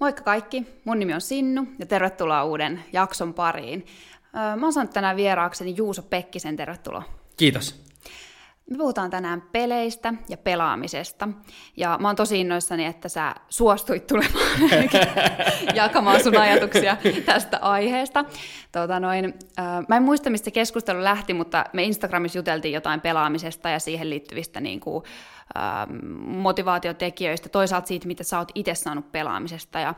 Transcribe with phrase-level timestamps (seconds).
[0.00, 3.86] Moikka kaikki, mun nimi on Sinnu ja tervetuloa uuden jakson pariin.
[4.32, 7.02] Mä oon saanut tänään vieraakseni Juuso Pekkisen, tervetuloa.
[7.36, 7.84] Kiitos.
[8.70, 11.28] Me puhutaan tänään peleistä ja pelaamisesta.
[11.76, 14.48] Ja mä oon tosi innoissani, että sä suostuit tulemaan
[15.74, 18.24] jakamaan sun ajatuksia tästä aiheesta.
[18.72, 23.68] Tota noin, äh, mä en muista, mistä keskustelu lähti, mutta me Instagramissa juteltiin jotain pelaamisesta
[23.68, 25.04] ja siihen liittyvistä niin kuin,
[25.56, 25.86] äh,
[26.26, 29.78] motivaatiotekijöistä, toisaalta siitä, mitä sä oot itse saanut pelaamisesta.
[29.78, 29.88] Ja,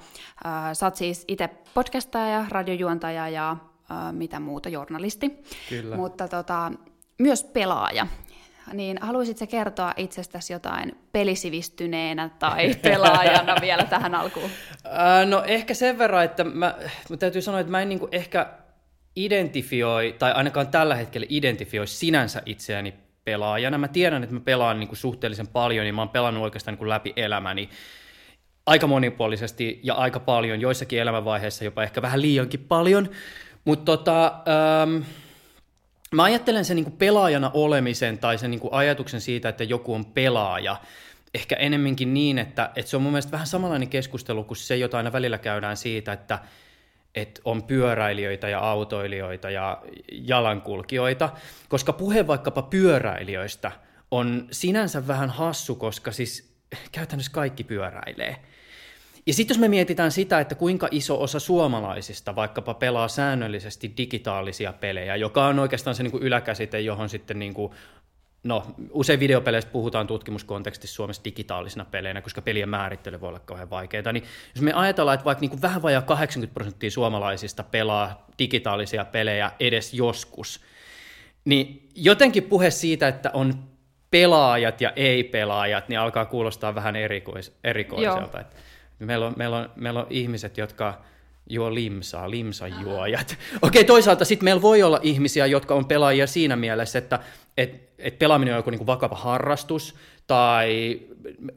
[0.46, 5.42] äh, sä oot siis itse podcastaja, radiojuontaja ja äh, mitä muuta, journalisti.
[5.68, 5.96] Kyllä.
[5.96, 6.72] Mutta tota,
[7.18, 8.06] myös pelaaja
[8.72, 14.50] niin haluaisitko kertoa itsestäsi jotain pelisivistyneenä tai pelaajana vielä tähän alkuun?
[15.26, 16.74] no ehkä sen verran, että mä,
[17.10, 18.46] mä täytyy sanoa, että mä en niinku ehkä
[19.16, 22.94] identifioi, tai ainakaan tällä hetkellä identifioi sinänsä itseäni
[23.24, 23.78] pelaajana.
[23.78, 27.12] Mä tiedän, että mä pelaan niinku suhteellisen paljon, niin mä oon pelannut oikeastaan niinku läpi
[27.16, 27.68] elämäni
[28.66, 33.08] aika monipuolisesti ja aika paljon, joissakin elämänvaiheissa jopa ehkä vähän liiankin paljon.
[33.64, 35.02] Mutta tota, ähm,
[36.14, 40.76] mä ajattelen sen niin pelaajana olemisen tai sen niin ajatuksen siitä, että joku on pelaaja,
[41.34, 44.96] ehkä enemmänkin niin, että, että se on mun mielestä vähän samanlainen keskustelu kuin se, jota
[44.96, 46.38] aina välillä käydään siitä, että,
[47.14, 51.30] että on pyöräilijöitä ja autoilijoita ja jalankulkijoita,
[51.68, 53.72] koska puhe vaikkapa pyöräilijöistä
[54.10, 56.56] on sinänsä vähän hassu, koska siis
[56.92, 58.36] käytännössä kaikki pyöräilee.
[59.26, 64.72] Ja sitten jos me mietitään sitä, että kuinka iso osa suomalaisista vaikkapa pelaa säännöllisesti digitaalisia
[64.72, 67.72] pelejä, joka on oikeastaan se niin kuin yläkäsite, johon sitten niin kuin,
[68.44, 74.12] no, usein videopeleistä puhutaan tutkimuskontekstissa Suomessa digitaalisina peleinä, koska pelien määrittely voi olla kauhean vaikeaa,
[74.12, 79.04] niin jos me ajatellaan, että vaikka niin kuin vähän vajaa 80 prosenttia suomalaisista pelaa digitaalisia
[79.04, 80.60] pelejä edes joskus,
[81.44, 83.54] niin jotenkin puhe siitä, että on
[84.10, 88.40] pelaajat ja ei-pelaajat, niin alkaa kuulostaa vähän erikois, erikoiselta.
[88.40, 88.56] Että
[88.98, 91.00] Meillä on, meillä on, meillä on ihmiset, jotka
[91.50, 93.36] juo limsaa, limsajuojat.
[93.62, 97.20] Okei, okay, toisaalta sitten meillä voi olla ihmisiä, jotka on pelaajia siinä mielessä, että
[97.56, 99.94] et, et pelaaminen on joku niinku vakava harrastus,
[100.26, 101.00] tai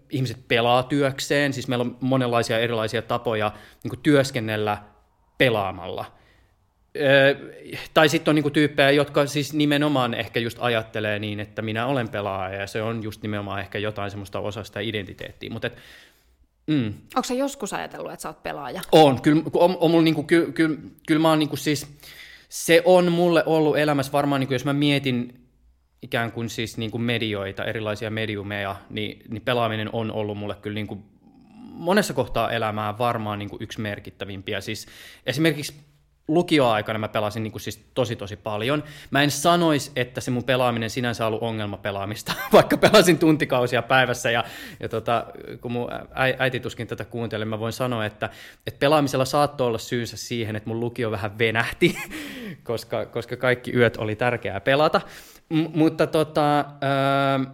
[0.09, 3.51] ihmiset pelaa työkseen, siis meillä on monenlaisia erilaisia tapoja
[3.83, 4.77] niinku työskennellä
[5.37, 6.05] pelaamalla.
[6.97, 7.35] Öö,
[7.93, 12.09] tai sitten on niinku tyyppejä, jotka siis nimenomaan ehkä just ajattelee niin, että minä olen
[12.09, 15.49] pelaaja, ja se on just nimenomaan ehkä jotain semmoista osasta identiteettiä.
[15.49, 15.69] Mutta
[16.69, 16.93] Mm.
[17.15, 18.81] Onko sä joskus ajatellut, että sä oot pelaaja?
[18.91, 21.87] On, kyllä, on, on mulla niinku, kyllä, kyllä, kyllä mä oon niinku siis,
[22.49, 25.47] se on mulle ollut elämässä varmaan, niinku, jos mä mietin
[26.01, 30.97] ikään kuin siis niinku medioita, erilaisia mediumeja, niin, niin pelaaminen on ollut mulle kyllä niinku
[31.59, 34.61] monessa kohtaa elämää varmaan niinku yksi merkittävimpiä.
[34.61, 34.87] Siis
[35.25, 35.73] esimerkiksi
[36.29, 38.83] lukioaikana mä pelasin niin kuin siis tosi tosi paljon.
[39.11, 44.31] Mä en sanoisi, että se mun pelaaminen sinänsä ollut ongelma pelaamista, vaikka pelasin tuntikausia päivässä
[44.31, 44.43] ja,
[44.79, 45.25] ja tota,
[45.61, 45.89] kun mun
[46.37, 48.29] äiti tuskin tätä kuunteli, mä voin sanoa, että,
[48.67, 51.97] että pelaamisella saattoi olla syynsä siihen, että mun lukio vähän venähti,
[52.63, 55.01] koska, koska kaikki yöt oli tärkeää pelata.
[55.49, 57.45] M- mutta tota, öö,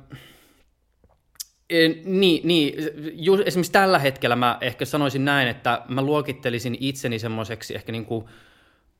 [2.06, 2.74] niin, niin.
[3.14, 8.06] Just esimerkiksi tällä hetkellä mä ehkä sanoisin näin, että mä luokittelisin itseni semmoiseksi ehkä niin
[8.06, 8.26] kuin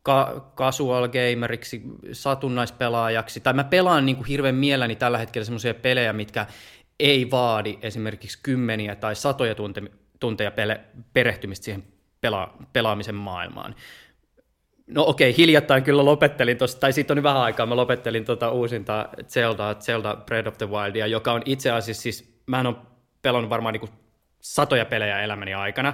[0.06, 6.14] ka- casual gameriksi, satunnaispelaajaksi, tai mä pelaan niin kuin hirveän mielelläni tällä hetkellä semmoisia pelejä,
[6.14, 6.46] mitkä
[7.00, 10.82] ei vaadi esimerkiksi kymmeniä tai satoja tunte- tunteja pele-
[11.14, 11.84] perehtymistä siihen
[12.22, 13.76] pela- pelaamisen maailmaan.
[14.88, 18.52] No okei, okay, hiljattain kyllä lopettelin tuossa, tai siitä on vähän aikaa, mä lopettelin tuota
[18.52, 22.76] uusinta Zelda, Zelda Breath of the Wildia, joka on itse asiassa siis, mä en ole
[23.22, 23.92] pelannut varmaan niin kuin
[24.42, 25.94] satoja pelejä elämäni aikana,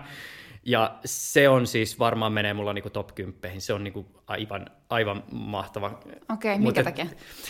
[0.66, 5.24] ja se on siis varmaan menee mulla niinku top 10, se on niinku aivan, aivan
[5.32, 5.88] mahtava.
[5.88, 7.06] Okei, okay, minkä takia?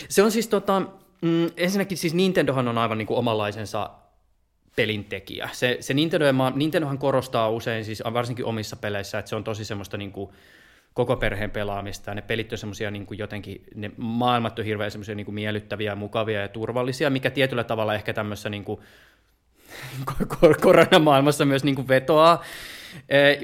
[0.08, 0.80] Se on siis tota,
[1.20, 3.90] mm, ensinnäkin siis Nintendohan on aivan niinku omanlaisensa
[4.76, 5.48] pelintekijä.
[5.52, 9.96] Se, se Nintendo, Nintendohan korostaa usein, siis varsinkin omissa peleissä, että se on tosi semmoista
[9.96, 10.34] niinku
[10.94, 15.14] koko perheen pelaamista, ja ne pelit on semmoisia niin jotenkin, ne maailmat on hirveän semmoisia
[15.14, 18.80] niin miellyttäviä, mukavia ja turvallisia, mikä tietyllä tavalla ehkä tämmöisessä niin kuin,
[20.60, 22.42] koronamaailmassa myös niin kuin vetoaa.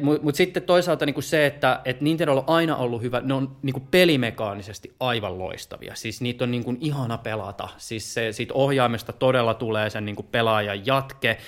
[0.03, 3.57] Mutta mut sitten toisaalta niinku se, että et Nintendo on aina ollut hyvä, ne on
[3.63, 5.95] niinku pelimekaanisesti aivan loistavia.
[5.95, 7.69] Siis niitä on niinku ihana pelata.
[7.77, 11.39] Siis se, siitä ohjaimesta todella tulee sen niinku pelaajan jatke.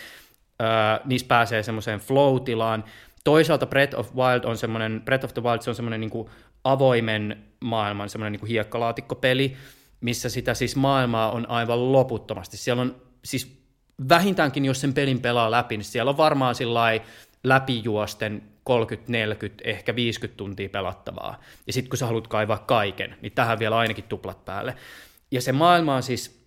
[0.62, 0.68] Öö,
[1.04, 2.84] niissä pääsee semmoiseen flow-tilaan.
[3.24, 6.30] Toisaalta Breath of Wild on semmoinen, Breath of the Wild se on semmoinen niinku
[6.64, 9.56] avoimen maailman semmoinen niinku hiekkalaatikkopeli,
[10.00, 12.56] missä sitä siis maailmaa on aivan loputtomasti.
[12.56, 13.60] Siellä on siis
[14.08, 17.00] vähintäänkin, jos sen pelin pelaa läpi, niin siellä on varmaan sillä
[17.44, 21.40] läpijuosten 30, 40, ehkä 50 tuntia pelattavaa.
[21.66, 24.76] Ja sitten kun sä haluat kaivaa kaiken, niin tähän vielä ainakin tuplat päälle.
[25.30, 26.40] Ja se maailma on siis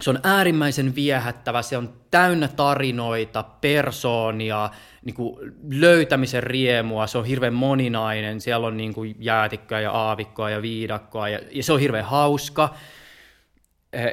[0.00, 4.70] se on äärimmäisen viehättävä, se on täynnä tarinoita, persoonia,
[5.04, 10.50] niin kuin löytämisen riemua, se on hirveän moninainen, siellä on niin kuin jäätikköä ja aavikkoa
[10.50, 12.74] ja viidakkoa ja, ja se on hirveän hauska.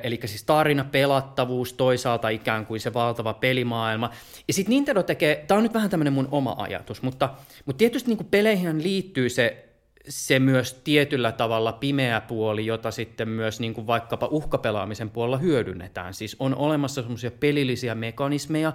[0.04, 4.10] Eli siis tarina, pelattavuus, toisaalta ikään kuin se valtava pelimaailma.
[4.48, 7.30] Ja sitten Nintendo tekee, tämä on nyt vähän tämmöinen mun oma ajatus, mutta,
[7.66, 9.68] mutta tietysti niin peleihin liittyy se
[10.10, 16.14] se myös tietyllä tavalla pimeä puoli, jota sitten myös niin kuin vaikkapa uhkapelaamisen puolella hyödynnetään.
[16.14, 18.74] Siis on olemassa semmoisia pelillisiä mekanismeja,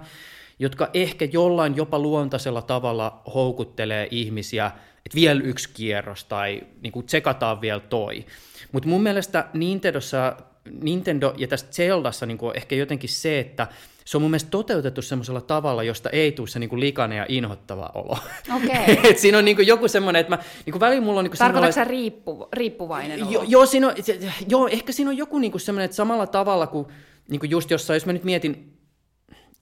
[0.59, 4.71] jotka ehkä jollain jopa luontaisella tavalla houkuttelee ihmisiä,
[5.05, 8.25] että vielä yksi kierros tai niin kuin tsekataan vielä toi.
[8.71, 10.37] Mutta mun mielestä Nintendossa,
[10.81, 13.67] Nintendo ja tässä Zeldassa niin ehkä jotenkin se, että
[14.05, 17.91] se on mun mielestä toteutettu semmoisella tavalla, josta ei tule se niinku likainen ja inhottava
[17.93, 18.17] olo.
[18.55, 18.97] Okay.
[19.09, 21.83] Et siinä on niinku joku semmoinen, että mä, niinku välillä mulla on niinku Tarkoitatko sä
[21.83, 23.31] riippu, riippuvainen olo?
[23.31, 24.19] Jo, joo, siinä on, se,
[24.49, 26.87] joo, ehkä siinä on joku niinku semmoinen, että samalla tavalla kuin
[27.29, 28.77] niinku just jossain, jos mä nyt mietin,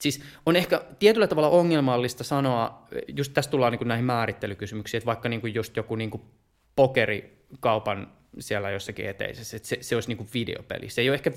[0.00, 5.28] siis on ehkä tietyllä tavalla ongelmallista sanoa, just tässä tullaan niinku näihin määrittelykysymyksiin, että vaikka
[5.28, 6.20] niinku just joku niinku
[6.76, 10.88] pokerikaupan siellä jossakin eteisessä, että se, se olisi niinku videopeli.
[10.88, 11.32] Se ei ole ehkä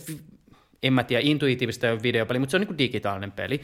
[0.84, 3.62] en mä tiedä, intuitiivista on videopeli, mutta se on niin kuin digitaalinen peli.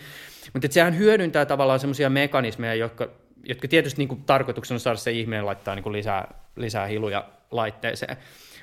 [0.53, 3.09] Mutta sehän hyödyntää tavallaan semmoisia mekanismeja, jotka,
[3.43, 7.29] jotka tietysti niin kuin tarkoituksena on saada se ihminen laittaa niin kuin lisää, lisää hiluja
[7.51, 8.17] laitteeseen.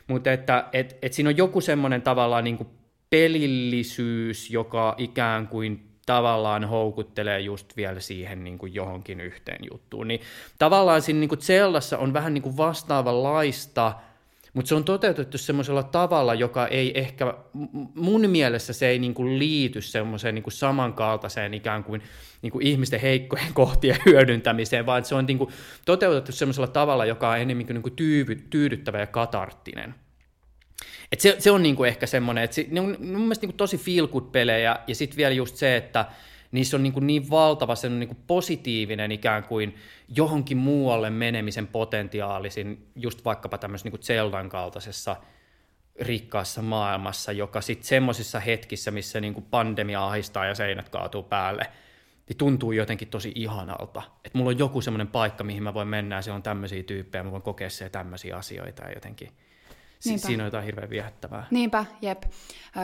[0.06, 2.68] Mutta että et, et siinä on joku semmoinen tavallaan niin kuin
[3.10, 10.08] pelillisyys, joka ikään kuin tavallaan houkuttelee just vielä siihen niin kuin johonkin yhteen juttuun.
[10.08, 10.20] Niin
[10.58, 11.40] tavallaan siinä niin kuin
[11.98, 13.94] on vähän niin kuin vastaavanlaista,
[14.58, 17.34] mutta se on toteutettu semmoisella tavalla, joka ei ehkä,
[17.94, 22.02] mun mielessä se ei niinku liity semmoiseen niinku samankaltaiseen ikään kuin
[22.42, 25.50] niinku ihmisten heikkojen kohtien hyödyntämiseen, vaan se on niinku
[25.84, 29.94] toteutettu semmoisella tavalla, joka on enemmän niinku tyyvy, tyydyttävä ja katarttinen.
[31.12, 33.78] Et se, se on niinku ehkä semmoinen, että se, ne on mun mielestä niinku tosi
[33.78, 36.06] feel good pelejä, ja sitten vielä just se, että
[36.52, 39.74] niissä on niin, kuin niin valtava sen niin kuin positiivinen ikään kuin
[40.08, 45.16] johonkin muualle menemisen potentiaalisin, just vaikkapa tämmöisessä niin Zeldan kaltaisessa
[46.00, 51.66] rikkaassa maailmassa, joka sitten semmoisissa hetkissä, missä niin kuin pandemia ahistaa ja seinät kaatuu päälle,
[52.28, 54.02] niin tuntuu jotenkin tosi ihanalta.
[54.24, 57.22] Että mulla on joku semmoinen paikka, mihin mä voin mennä ja siellä on tämmöisiä tyyppejä,
[57.22, 59.28] mä voin kokea siellä tämmöisiä asioita ja jotenkin
[60.04, 60.26] Niinpä.
[60.26, 61.46] Siinä on jotain hirveän viehättävää.
[61.50, 62.22] Niinpä, jep.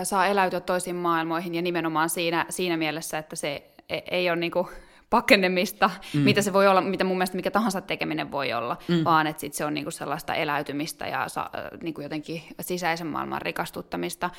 [0.03, 4.69] Saa eläytyä toisiin maailmoihin ja nimenomaan siinä, siinä mielessä, että se e, ei ole niinku
[5.11, 6.21] pakenemista, mm.
[6.21, 9.05] mitä se voi olla, mitä mun mielestä mikä tahansa tekeminen voi olla, mm.
[9.05, 11.51] vaan että sit se on niinku sellaista eläytymistä ja sa,
[11.83, 14.31] niinku jotenkin sisäisen maailman rikastuttamista.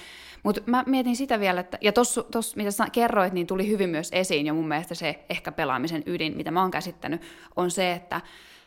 [0.43, 2.23] Mutta mä mietin sitä vielä, että, ja tuossa,
[2.55, 6.37] mitä sä kerroit, niin tuli hyvin myös esiin, ja mun mielestä se ehkä pelaamisen ydin,
[6.37, 7.21] mitä mä oon käsittänyt,
[7.55, 8.21] on se, että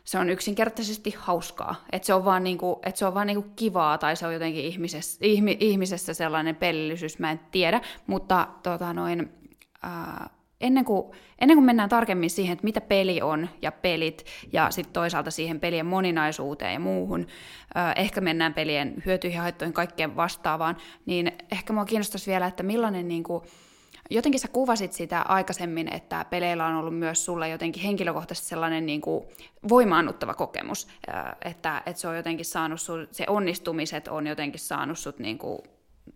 [0.09, 1.85] se on yksinkertaisesti hauskaa.
[1.93, 4.65] Että se on vaan, niinku, et se on vaan niinku kivaa tai se on jotenkin
[4.65, 7.81] ihmisessä, ihmi, ihmisessä sellainen pelillisyys, mä en tiedä.
[8.07, 9.33] Mutta tota noin,
[9.83, 14.71] ää, ennen, kuin, ennen kuin mennään tarkemmin siihen, että mitä peli on ja pelit ja
[14.71, 17.27] sitten toisaalta siihen pelien moninaisuuteen ja muuhun,
[17.75, 20.77] ää, ehkä mennään pelien hyötyihin, haittoihin, kaikkeen vastaavaan,
[21.07, 23.45] niin ehkä mua kiinnostaisi vielä, että millainen niinku,
[24.11, 29.01] Jotenkin sä kuvasit sitä aikaisemmin, että peleillä on ollut myös sulle jotenkin henkilökohtaisesti sellainen niin
[29.01, 29.25] kuin
[29.69, 30.89] voimaannuttava kokemus,
[31.45, 35.59] että, että se on jotenkin saanut sun, se onnistumiset on jotenkin saanut sut niin kuin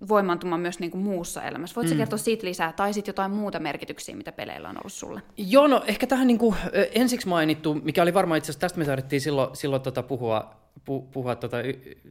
[0.08, 1.76] voimaantumaan myös niin kuin muussa elämässä.
[1.76, 1.98] Voitko mm.
[1.98, 5.22] kertoa siitä lisää, tai sitten jotain muuta merkityksiä, mitä peleillä on ollut sulle?
[5.36, 6.56] Joo, no ehkä tähän niin kuin,
[6.92, 11.02] ensiksi mainittu, mikä oli varmaan itse asiassa, tästä me taidettiin silloin, silloin tota puhua, pu,
[11.02, 11.56] puhua tota,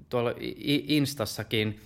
[0.10, 0.34] tuolla
[0.88, 1.80] Instassakin,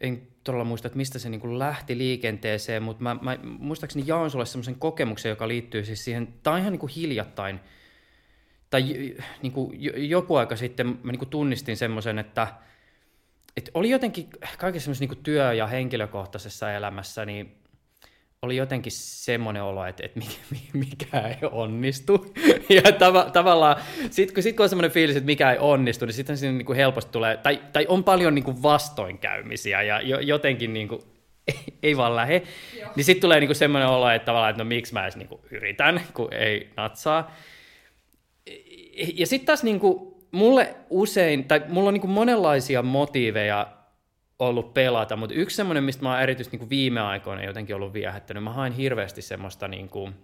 [0.00, 4.30] en todella muista, että mistä se niin kuin lähti liikenteeseen, mutta mä, mä muistaakseni jaoin
[4.30, 7.60] sulle semmoisen kokemuksen, joka liittyy siis siihen, tai ihan niin kuin hiljattain,
[8.70, 8.82] tai
[9.42, 9.76] niin kuin
[10.10, 12.46] joku aika sitten mä niin kuin tunnistin semmoisen, että,
[13.56, 17.63] että oli jotenkin kaikessa semmoisessa niin työ- ja henkilökohtaisessa elämässä, niin
[18.44, 20.20] oli jotenkin semmoinen olo, että, että
[20.72, 22.34] mikä ei onnistu.
[22.68, 23.76] Ja tav- tavallaan,
[24.10, 26.66] sitten kun, sit kun on semmoinen fiilis, että mikä ei onnistu, niin sitten siinä niin
[26.66, 31.00] kuin helposti tulee, tai, tai on paljon niin kuin vastoinkäymisiä ja jo, jotenkin niin kuin,
[31.48, 32.42] ei, ei vaan lähe.
[32.80, 32.90] Joo.
[32.96, 35.28] Niin sitten tulee niin kuin semmoinen olo, että tavallaan, että no miksi mä edes niin
[35.28, 37.34] kuin yritän, kun ei natsaa.
[39.14, 43.66] Ja sitten taas niin kuin, mulle usein, tai mulla on niin kuin monenlaisia motiiveja
[44.38, 47.92] ollut pelata, mutta yksi semmoinen, mistä mä oon erityisesti niin kuin viime aikoina jotenkin ollut
[47.92, 50.14] viehättänyt, mä hain hirveästi semmoista, niin kuin,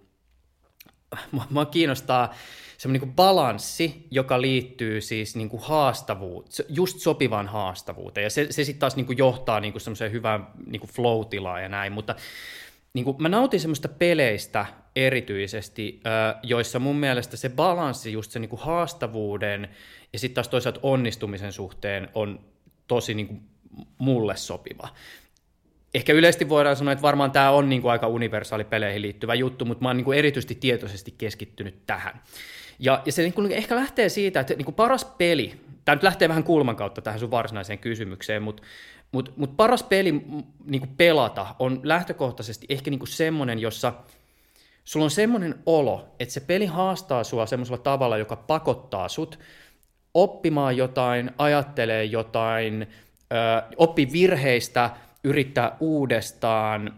[1.49, 2.33] mä kiinnostaa
[2.77, 8.63] semmoinen niin balanssi, joka liittyy siis niin kuin haastavuuteen, just sopivaan haastavuuteen, ja se, se
[8.63, 12.15] sitten taas niin kuin johtaa niin kuin semmoiseen hyvään niin kuin flow-tilaan ja näin, mutta
[12.93, 14.65] niin kuin, mä nautin semmoista peleistä
[14.95, 16.01] erityisesti,
[16.43, 19.69] joissa mun mielestä se balanssi, just se niin kuin haastavuuden
[20.13, 22.39] ja sitten taas toisaalta onnistumisen suhteen on
[22.87, 23.50] tosi niin kuin
[23.97, 24.87] mulle sopiva.
[25.93, 29.65] ehkä yleisesti voidaan sanoa, että varmaan tämä on niin kuin aika universaali peleihin liittyvä juttu,
[29.65, 32.21] mutta mä oon niin kuin erityisesti tietoisesti keskittynyt tähän.
[32.79, 36.03] Ja, ja se niin kuin ehkä lähtee siitä, että niin kuin paras peli, tämä nyt
[36.03, 38.63] lähtee vähän kulman kautta tähän sun varsinaiseen kysymykseen, mutta
[39.11, 40.11] mutta mut paras peli
[40.65, 43.93] niin kuin pelata on lähtökohtaisesti ehkä niin kuin semmoinen, jossa
[44.83, 49.39] sulla on semmoinen olo, että se peli haastaa sua semmoisella tavalla, joka pakottaa sut
[50.13, 52.87] oppimaan jotain, ajattelee jotain,
[53.77, 54.89] oppi virheistä,
[55.23, 56.93] yrittää uudestaan,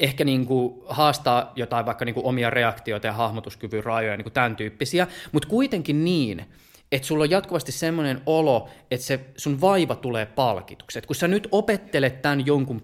[0.00, 4.32] ehkä niin kuin haastaa jotain vaikka niin kuin omia reaktioita ja hahmotuskyvyn rajoja, niin kuin
[4.32, 6.44] tämän tyyppisiä, mutta kuitenkin niin,
[6.92, 10.98] että sulla on jatkuvasti semmoinen olo, että se sun vaiva tulee palkituksi.
[10.98, 12.82] Et kun sä nyt opettelet tämän jonkun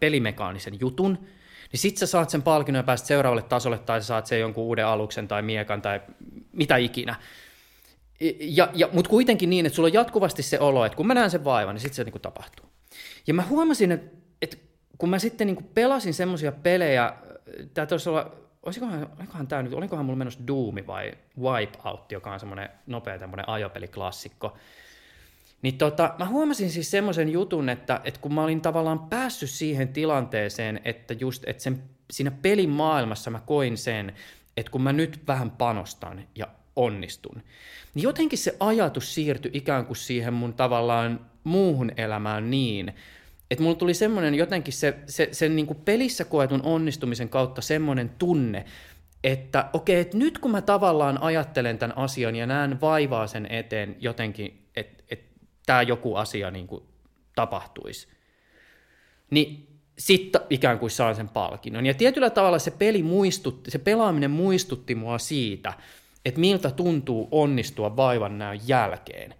[0.00, 1.18] pelimekaanisen jutun,
[1.72, 4.64] niin sit sä saat sen palkinnon ja pääset seuraavalle tasolle, tai sä saat sen jonkun
[4.64, 6.00] uuden aluksen tai miekan tai
[6.52, 7.16] mitä ikinä.
[8.40, 11.30] Ja, ja, Mutta kuitenkin niin, että sulla on jatkuvasti se olo, että kun mä näen
[11.30, 12.66] sen vaivan, niin sitten se niin tapahtuu.
[13.26, 14.56] Ja mä huomasin, että, että
[14.98, 17.14] kun mä sitten niin pelasin semmoisia pelejä,
[17.74, 18.32] tämä taisi olla,
[18.62, 23.48] olisikohan, olikohan tämä nyt, olikohan mulla menossa Doomi vai Wipeout, joka on semmoinen nopea tämmöinen
[23.48, 24.56] ajopeliklassikko,
[25.62, 29.88] niin tota, mä huomasin siis semmoisen jutun, että, että kun mä olin tavallaan päässyt siihen
[29.88, 34.14] tilanteeseen, että just, että sen, siinä pelin maailmassa mä koin sen,
[34.56, 37.42] että kun mä nyt vähän panostan ja onnistun,
[37.94, 42.94] niin jotenkin se ajatus siirtyi ikään kuin siihen mun tavallaan muuhun elämään niin,
[43.50, 48.10] että mulla tuli semmoinen jotenkin se, se, sen niin kuin pelissä koetun onnistumisen kautta semmoinen
[48.18, 48.64] tunne,
[49.24, 53.96] että okei, että nyt kun mä tavallaan ajattelen tämän asian ja näen vaivaa sen eteen
[54.00, 56.82] jotenkin, että, että tämä joku asia niin kuin
[57.34, 58.08] tapahtuisi,
[59.30, 59.68] niin
[59.98, 61.86] sitten ikään kuin saan sen palkinnon.
[61.86, 65.72] Ja tietyllä tavalla se peli muistutti, se pelaaminen muistutti mua siitä,
[66.24, 69.34] että miltä tuntuu onnistua vaivan näön jälkeen.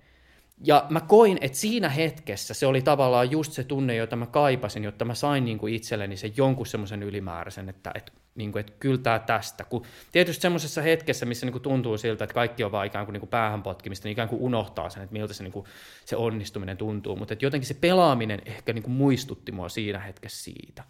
[0.65, 4.85] Ja mä koin, että siinä hetkessä se oli tavallaan just se tunne, jota mä kaipasin,
[4.85, 8.73] jotta mä sain niin kuin itselleni sen jonkun semmoisen ylimääräisen, että, että, niin kuin, että
[8.81, 9.65] kyltää tästä.
[9.65, 13.13] Kun tietysti semmoisessa hetkessä, missä niin kuin tuntuu siltä, että kaikki on vaan ikään kuin,
[13.13, 15.67] niin kuin päähän potkimista, niin ikään kuin unohtaa sen, että miltä se, niin kuin,
[16.05, 17.17] se onnistuminen tuntuu.
[17.17, 20.85] Mutta että jotenkin se pelaaminen ehkä niin kuin muistutti mua siinä hetkessä siitä.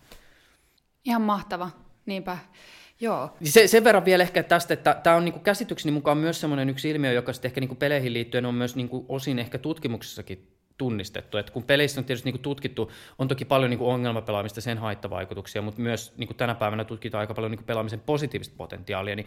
[1.04, 1.71] Ihan mahtava,
[2.07, 2.38] niinpä.
[3.00, 3.36] Joo.
[3.44, 6.90] Se, sen verran vielä ehkä tästä, että tämä on niinku käsitykseni mukaan myös sellainen yksi
[6.90, 11.38] ilmiö, joka sitten ehkä niinku peleihin liittyen on myös niinku osin ehkä tutkimuksessakin tunnistettu.
[11.38, 15.80] Et kun peleissä on tietysti niinku tutkittu, on toki paljon niinku ongelmapelaamista, sen haittavaikutuksia, mutta
[15.80, 19.26] myös niinku tänä päivänä tutkitaan aika paljon niinku pelaamisen positiivista potentiaalia, niin,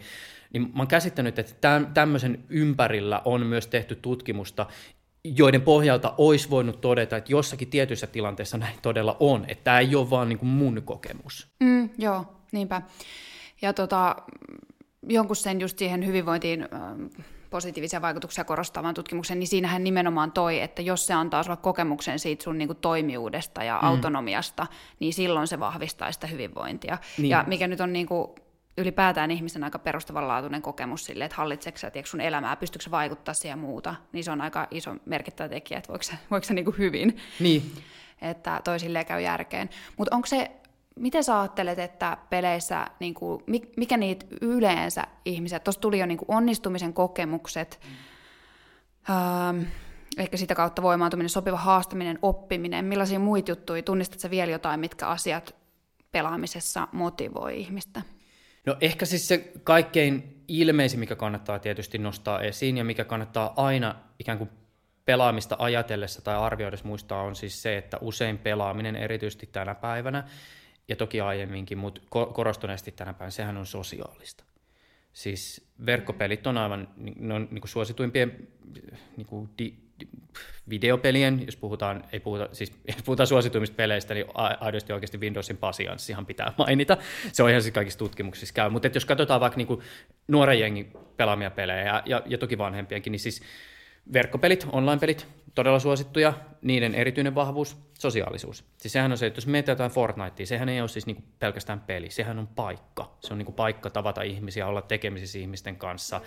[0.52, 4.66] niin mä oon käsittänyt, että tämän, tämmöisen ympärillä on myös tehty tutkimusta,
[5.24, 9.94] joiden pohjalta olisi voinut todeta, että jossakin tietyissä tilanteissa näin todella on, että tämä ei
[9.94, 11.48] ole vaan niinku mun kokemus.
[11.60, 12.82] Mm, joo, niinpä.
[13.62, 14.16] Ja tota,
[15.08, 16.68] jonkun sen just siihen hyvinvointiin
[17.52, 22.44] positiivisia vaikutuksia korostavan tutkimuksen, niin siinähän nimenomaan toi, että jos se antaa sulle kokemuksen siitä
[22.44, 23.88] sun niinku toimijuudesta ja mm.
[23.88, 24.66] autonomiasta,
[25.00, 26.98] niin silloin se vahvistaa sitä hyvinvointia.
[27.18, 27.30] Niin.
[27.30, 28.34] Ja mikä nyt on niinku
[28.78, 33.94] ylipäätään ihmisen aika perustavanlaatuinen kokemus sille, että hallitseeko sä sun elämää, pystyykö vaikuttaa siihen muuta,
[34.12, 37.16] niin se on aika iso merkittävä tekijä, että voiko se, voiko se niinku hyvin.
[37.40, 37.72] Niin.
[38.22, 39.70] Että toisilleen käy järkeen.
[39.96, 40.50] Mutta onko se
[40.96, 43.44] miten sä ajattelet, että peleissä, niin kuin,
[43.76, 49.14] mikä niitä yleensä ihmiset, tuossa tuli jo niin kuin onnistumisen kokemukset, mm.
[49.14, 49.62] ähm,
[50.18, 55.54] ehkä sitä kautta voimaantuminen, sopiva haastaminen, oppiminen, millaisia muita juttuja, tunnistatko vielä jotain, mitkä asiat
[56.12, 58.02] pelaamisessa motivoi ihmistä?
[58.66, 63.94] No ehkä siis se kaikkein ilmeisin, mikä kannattaa tietysti nostaa esiin ja mikä kannattaa aina
[64.18, 64.50] ikään kuin
[65.04, 70.24] pelaamista ajatellessa tai arvioidessa muistaa on siis se, että usein pelaaminen erityisesti tänä päivänä
[70.92, 74.44] ja toki aiemminkin, mutta korostuneesti tänä päivänä, sehän on sosiaalista.
[75.12, 78.48] Siis verkkopelit on aivan ne on niin kuin suosituimpien
[79.16, 80.08] niin kuin di, di,
[80.68, 84.26] videopelien, jos puhutaan, ei puhuta, siis jos puhutaan suosituimmista peleistä, niin
[84.60, 86.96] aidosti oikeasti Windowsin pasianssihan pitää mainita.
[87.32, 88.70] Se on ihan siis kaikissa tutkimuksissa käy.
[88.70, 89.80] Mutta jos katsotaan vaikka niin kuin
[90.28, 93.42] nuoren jengin pelaamia pelejä ja, ja, ja toki vanhempiakin, niin siis
[94.12, 96.32] verkkopelit, online-pelit, todella suosittuja,
[96.62, 98.64] niiden erityinen vahvuus, sosiaalisuus.
[98.76, 101.80] Siis sehän on se, että jos mietitään jotain Fortnitea, sehän ei ole siis niinku pelkästään
[101.80, 103.16] peli, sehän on paikka.
[103.20, 106.20] Se on niinku paikka tavata ihmisiä, olla tekemisissä ihmisten kanssa.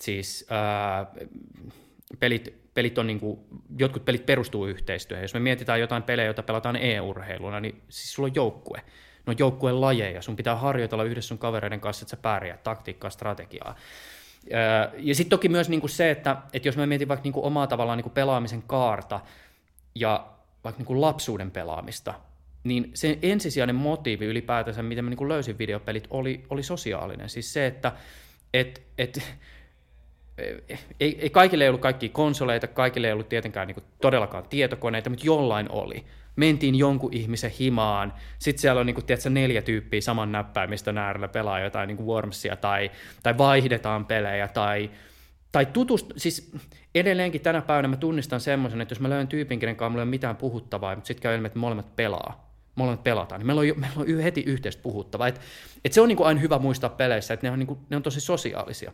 [0.00, 1.06] Siis ää,
[2.20, 3.46] pelit, pelit on niinku,
[3.78, 5.24] jotkut pelit perustuu yhteistyöhön.
[5.24, 8.82] Jos me mietitään jotain pelejä, joita pelataan e-urheiluna, niin siis sulla on joukkue.
[9.26, 13.76] No joukkueen lajeja, sun pitää harjoitella yhdessä sun kavereiden kanssa, että sä pärjää, taktiikkaa, strategiaa.
[14.98, 17.46] Ja sitten toki myös niin kuin se, että, että jos mä mietin vaikka niin kuin
[17.46, 19.20] omaa tavallaan niin kuin pelaamisen kaarta
[19.94, 20.26] ja
[20.64, 22.14] vaikka niin kuin lapsuuden pelaamista,
[22.64, 27.28] niin se ensisijainen motiivi ylipäätänsä, miten mä niin kuin löysin videopelit, oli, oli sosiaalinen.
[27.28, 27.92] Siis se, että
[28.54, 29.22] et, et,
[31.00, 35.10] ei, ei kaikille ei ollut kaikki konsoleita, kaikille ei ollut tietenkään niin kuin todellakaan tietokoneita,
[35.10, 36.04] mutta jollain oli.
[36.36, 41.28] Mentiin jonkun ihmisen himaan, sitten siellä on niin kuin, tiedätkö, neljä tyyppiä saman näppäimistön äärellä
[41.28, 42.90] pelaa jotain niin kuin Wormsia, tai,
[43.22, 44.90] tai vaihdetaan pelejä, tai,
[45.52, 46.52] tai tutust, siis
[46.94, 50.04] edelleenkin tänä päivänä mä tunnistan semmoisen, että jos mä löydän tyypin, kenen kanssa mulla ei
[50.04, 53.80] ole mitään puhuttavaa, mutta sitten käy ilmi, että molemmat pelaa, molemmat pelataan, niin meillä on,
[53.80, 55.28] meillä on heti yhteistä puhuttavaa.
[55.28, 55.40] Et,
[55.84, 57.96] et se on niin kuin aina hyvä muistaa peleissä, että ne on, niin kuin, ne
[57.96, 58.92] on tosi sosiaalisia.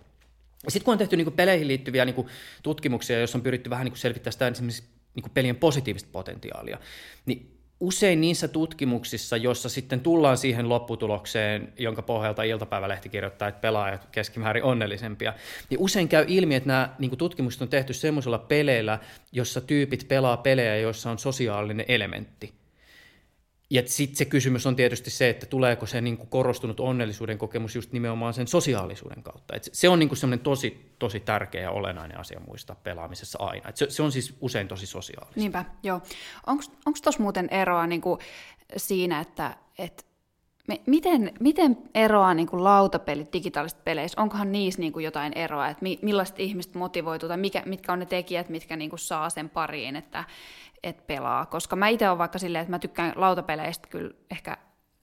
[0.69, 2.29] Sitten kun on tehty niin kuin peleihin liittyviä niin kuin
[2.63, 6.79] tutkimuksia, joissa on pyritty vähän niin kuin selvittämään sitä esimerkiksi niin kuin pelien positiivista potentiaalia,
[7.27, 14.09] niin usein niissä tutkimuksissa, jossa sitten tullaan siihen lopputulokseen, jonka pohjalta iltapäivälehti kirjoittaa, että pelaajat
[14.13, 15.35] keskimäärin onnellisempia,
[15.71, 18.99] niin usein käy ilmi, että nämä niin tutkimukset on tehty semmoisilla peleillä,
[19.33, 22.62] jossa tyypit pelaa pelejä, joissa on sosiaalinen elementti.
[23.73, 27.75] Ja sitten se kysymys on tietysti se, että tuleeko se niin kuin korostunut onnellisuuden kokemus
[27.75, 29.57] just nimenomaan sen sosiaalisuuden kautta.
[29.57, 33.69] Et se on niin semmoinen tosi, tosi tärkeä ja olennainen asia muistaa pelaamisessa aina.
[33.69, 35.41] Et se, se on siis usein tosi sosiaalista.
[35.41, 36.03] Niinpä, joo.
[36.47, 38.21] Onko tuossa muuten eroa niin kuin
[38.77, 40.07] siinä, että et
[40.69, 44.23] me, miten, miten eroaa niin kuin lautapelit digitaalisista peleissä?
[44.23, 47.99] Onkohan niissä niin kuin jotain eroa, että mi, millaiset ihmiset motivoituu tai mikä, mitkä on
[47.99, 50.25] ne tekijät, mitkä niin kuin saa sen pariin, että
[50.83, 51.47] et pelaa?
[51.47, 54.57] Koska mä itse olen vaikka silleen, että mä tykkään lautapeleistä kyllä ehkä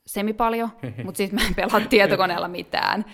[0.07, 0.69] semi paljon,
[1.05, 3.05] mutta sitten mä en pelaa tietokoneella mitään.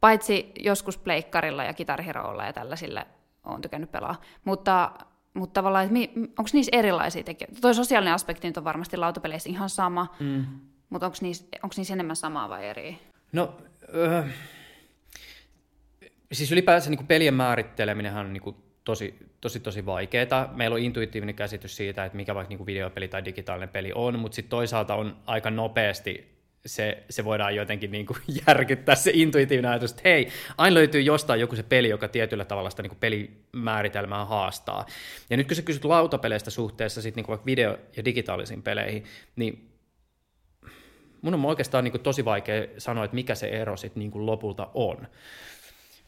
[0.00, 3.06] Paitsi joskus pleikkarilla ja kitarihiroilla ja tällaisille
[3.46, 4.20] olen tykännyt pelaa.
[4.44, 4.92] Mutta,
[5.34, 7.60] mutta tavallaan, onko niissä erilaisia tekijöitä?
[7.60, 10.46] Tuo sosiaalinen aspekti nyt on varmasti lautapeleissä ihan sama, mm
[10.92, 11.44] mutta onko niissä,
[11.76, 12.98] niissä enemmän samaa vai eri?
[13.32, 13.56] No,
[13.94, 14.22] öö,
[16.32, 20.52] siis ylipäänsä niin pelien määritteleminen on niin tosi, tosi, tosi vaikeaa.
[20.54, 24.36] Meillä on intuitiivinen käsitys siitä, että mikä vaikka niin videopeli tai digitaalinen peli on, mutta
[24.36, 26.32] sitten toisaalta on aika nopeasti
[26.66, 31.40] se, se voidaan jotenkin niin kuin järkyttää se intuitiivinen ajatus, että hei, aina löytyy jostain
[31.40, 34.86] joku se peli, joka tietyllä tavalla sitä niin pelimääritelmää haastaa.
[35.30, 39.04] Ja nyt kun sä kysyt lautapeleistä suhteessa sit niin kuin vaikka video- ja digitaalisiin peleihin,
[39.36, 39.71] niin
[41.22, 44.68] mun on oikeastaan niin kuin tosi vaikea sanoa, että mikä se ero sitten niin lopulta
[44.74, 45.08] on.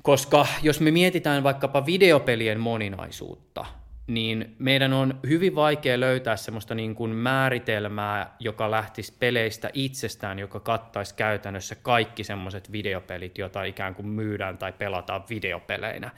[0.03, 3.65] Koska jos me mietitään vaikkapa videopelien moninaisuutta,
[4.07, 10.61] niin meidän on hyvin vaikea löytää semmoista niin kuin määritelmää, joka lähtisi peleistä itsestään, joka
[10.61, 16.11] kattaisi käytännössä kaikki semmoiset videopelit, joita ikään kuin myydään tai pelataan videopeleinä.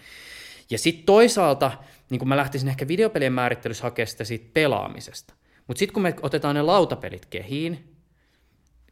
[0.71, 1.73] Ja sitten toisaalta,
[2.11, 5.35] niin kuin mä lähtisin ehkä videopelien määrittelyssä hakemaan sitä siitä pelaamisesta.
[5.67, 7.96] Mutta sitten kun me otetaan ne lautapelit kehiin,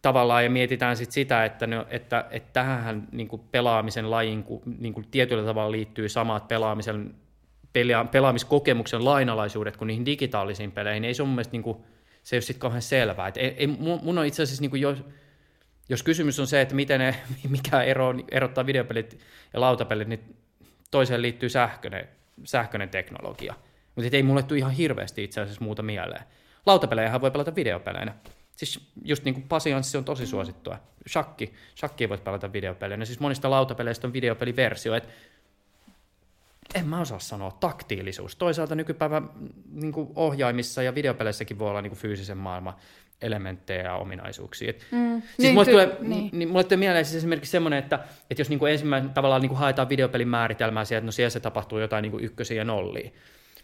[0.04, 4.44] tavallaan ja mietitään sit sitä, että, ne, että, että tähän niin pelaamisen lajin
[4.78, 7.14] niin tietyllä tavalla liittyy samat pelaamisen,
[7.72, 11.78] pela, pelaamiskokemuksen lainalaisuudet kuin niihin digitaalisiin peleihin, niin ei se mun mielestä niin kuin,
[12.22, 13.28] se ei ole sitten kauhean selvää.
[13.28, 15.04] Et ei, ei, mun on itse asiassa, niin jos,
[15.88, 17.14] jos kysymys on se, että miten ne,
[17.48, 19.18] mikä ero, erottaa videopelit
[19.52, 20.36] ja lautapelit, niin
[20.90, 22.08] toiseen liittyy sähköinen,
[22.44, 23.54] sähköinen teknologia.
[23.94, 26.24] Mutta ei mulle tule ihan hirveästi itse asiassa muuta mieleen.
[26.66, 28.14] Lautapelejähän voi pelata videopeleinä.
[28.56, 30.78] Siis just niin kuin pasianssi on tosi suosittua.
[31.08, 33.04] Shakki, shakki voit pelata videopelejä.
[33.04, 35.08] Siis monista lautapeleistä on videopeliversio, että
[36.74, 38.36] en mä osaa sanoa, taktiilisuus.
[38.36, 39.30] Toisaalta nykypäivän
[39.72, 42.74] niin kuin ohjaimissa ja videopeleissäkin voi olla niin kuin fyysisen maailman
[43.22, 44.70] elementtejä ja ominaisuuksia.
[44.70, 45.22] Et, mm.
[45.22, 46.30] Siis niin, mulle, tulee, niin.
[46.32, 47.98] Niin, mulle tulee mieleen siis esimerkiksi semmoinen, että,
[48.30, 51.30] että jos niin kuin ensimmäinen tavallaan niin kuin haetaan videopelin määritelmää sieltä, että no siellä
[51.30, 53.10] se tapahtuu jotain niin kuin ykkösiä ja nollia.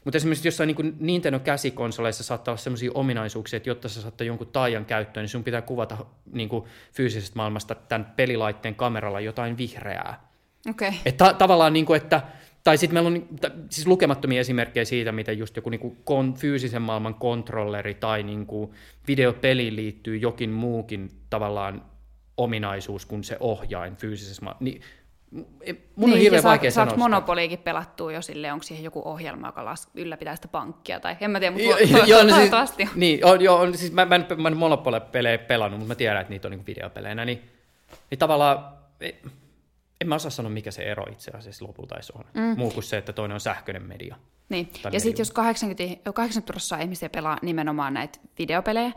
[0.05, 4.47] Mutta esimerkiksi jossain niin Nintendo käsikonsoleissa saattaa olla sellaisia ominaisuuksia, että jotta sä saattaa jonkun
[4.47, 5.97] taajan käyttöön, niin sun pitää kuvata
[6.33, 10.31] niin kuin fyysisestä maailmasta tämän pelilaitteen kameralla jotain vihreää.
[10.71, 10.93] Okay.
[11.05, 12.23] Että ta- tavallaan, niin kuin, että
[12.65, 13.39] tai sitten meillä on
[13.71, 18.47] siis lukemattomia esimerkkejä siitä, miten just joku niin kuin kon, fyysisen maailman kontrolleri tai niin
[18.47, 18.71] kuin
[19.09, 21.83] videopeliin liittyy jokin muukin tavallaan
[22.37, 24.65] ominaisuus kuin se ohjain fyysisessä maailmassa.
[24.65, 24.81] Niin
[25.31, 25.47] Mun
[25.97, 29.89] niin, on hirveän vaikea sanoa Monopoliikin pelattua jo sille, onko siihen joku ohjelma, joka las,
[29.95, 33.57] ylläpitää sitä pankkia, tai en mä tiedä, mutta jo, jo, no siis, niin, on, jo,
[33.57, 36.53] on, siis mä, mä, en, mä en Monopoly-pelejä pelannut, mutta mä tiedän, että niitä on
[36.53, 37.43] niin videopelejä, niin,
[38.11, 38.65] niin tavallaan
[40.01, 42.25] en mä osaa sanoa, mikä se ero itse asiassa lopulta on.
[42.35, 42.59] Mm.
[42.59, 44.17] Muu kuin se, että toinen on sähköinen media.
[44.49, 48.93] Niin, ja sitten jos 80, 80 prosenttia ihmisiä pelaa nimenomaan näitä videopelejä,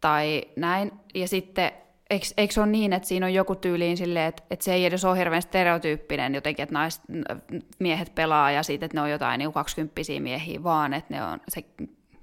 [0.00, 1.72] tai näin, ja sitten
[2.12, 4.84] eikö, eikö se ole niin, että siinä on joku tyyliin silleen, että, että se ei
[4.84, 7.00] edes ole hirveän stereotyyppinen jotenkin, että nais,
[7.78, 11.40] miehet pelaa ja siitä, että ne on jotain niin 20 miehiä, vaan että ne on,
[11.48, 11.64] se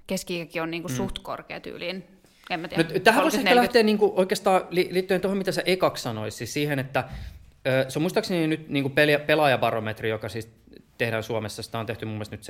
[0.07, 0.97] keski on niin kuin mm.
[0.97, 2.03] suht korkea tyyliin.
[2.49, 2.83] En mä tiedä.
[2.83, 6.53] No, tähän voisi ehkä lähteä niin kuin oikeastaan liittyen tuohon, mitä sä ekaksi sanoisit, siis
[6.53, 7.03] siihen, että
[7.87, 8.93] se on muistaakseni nyt niin kuin
[9.27, 10.49] pelaajabarometri, joka siis
[10.99, 12.45] tehdään Suomessa, sitä on tehty mun mielestä nyt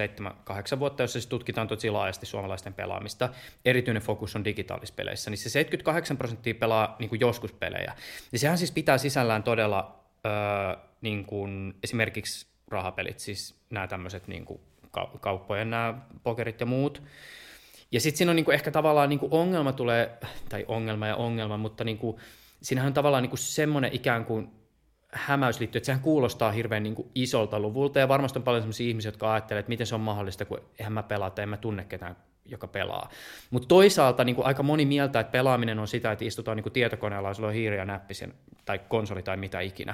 [0.75, 3.29] 7-8 vuotta, jossa siis tutkitaan tosi laajasti suomalaisten pelaamista.
[3.65, 7.93] Erityinen fokus on digitaalispeleissä, niin se 78 prosenttia pelaa niin kuin joskus pelejä.
[8.31, 10.31] Ja sehän siis pitää sisällään todella öö,
[11.01, 14.59] niin kuin esimerkiksi rahapelit, siis nämä tämmöiset niin kuin
[15.19, 17.03] kauppojen nämä pokerit ja muut.
[17.91, 20.17] Ja sitten siinä on niinku ehkä tavallaan niinku ongelma tulee,
[20.49, 22.19] tai ongelma ja ongelma, mutta niinku,
[22.61, 24.58] siinähän on tavallaan niinku semmoinen ikään kuin
[25.11, 28.87] hämäys liittyy, että sehän kuulostaa hirveän niin kuin isolta luvulta, ja varmasti on paljon sellaisia
[28.87, 31.57] ihmisiä, jotka ajattelee, että miten se on mahdollista, kun eihän mä pelaa, tai en mä
[31.57, 33.09] tunne ketään, joka pelaa.
[33.49, 36.73] Mutta toisaalta niin kuin aika moni mieltä, että pelaaminen on sitä, että istutaan niin kuin
[36.73, 38.13] tietokoneella, ja sulla on hiiri ja näppi
[38.65, 39.93] tai konsoli tai mitä ikinä.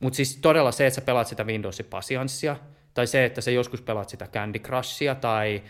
[0.00, 2.56] Mutta siis todella se, että sä pelaat sitä Windowsin pasianssia,
[2.94, 5.62] tai se, että sä joskus pelaat sitä Candy Crushia, tai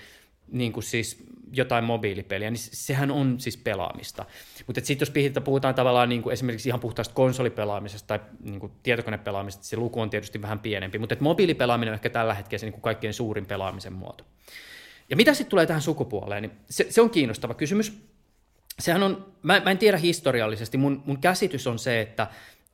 [0.48, 4.24] niin kuin siis jotain mobiilipeliä, niin sehän on siis pelaamista.
[4.66, 9.64] Mutta sitten jos puhutaan tavallaan niin kuin esimerkiksi ihan puhtaasta konsolipelaamisesta tai niin kuin tietokonepelaamisesta,
[9.64, 12.82] se luku on tietysti vähän pienempi, mutta mobiilipelaaminen on ehkä tällä hetkellä se niin kuin
[12.82, 14.24] kaikkein suurin pelaamisen muoto.
[15.10, 18.02] Ja mitä sitten tulee tähän sukupuoleen, niin se, se on kiinnostava kysymys.
[18.78, 22.26] Sehän on, mä, mä en tiedä historiallisesti, mun, mun käsitys on se, että,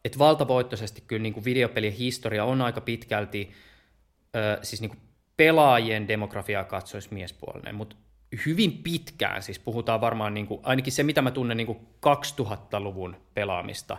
[0.04, 3.50] että valtavoittoisesti kyllä niin kuin videopelien historia on aika pitkälti
[4.36, 5.00] ö, siis niin kuin
[5.40, 7.96] pelaajien demografiaa katsoisi miespuolinen, mutta
[8.46, 13.16] hyvin pitkään, siis puhutaan varmaan niin kuin, ainakin se, mitä mä tunnen niin kuin 2000-luvun
[13.34, 13.96] pelaamista,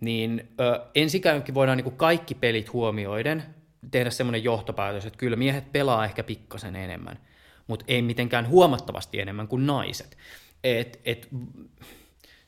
[0.00, 3.42] niin ö, ensikäynkin voidaan niin kuin kaikki pelit huomioiden
[3.90, 7.18] tehdä semmoinen johtopäätös, että kyllä miehet pelaa ehkä pikkasen enemmän,
[7.66, 10.16] mutta ei mitenkään huomattavasti enemmän kuin naiset.
[10.64, 11.28] Et, et,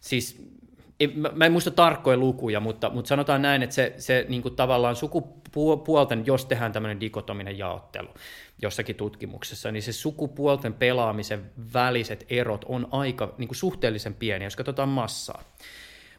[0.01, 0.53] siis
[1.35, 4.97] mä en muista tarkkoja lukuja, mutta, mutta sanotaan näin, että se, se niin kuin tavallaan
[4.97, 8.09] sukupuolten, jos tehdään tämmöinen dikotominen jaottelu
[8.63, 14.57] jossakin tutkimuksessa, niin se sukupuolten pelaamisen väliset erot on aika niin kuin suhteellisen pieniä, jos
[14.57, 15.43] katsotaan massaa.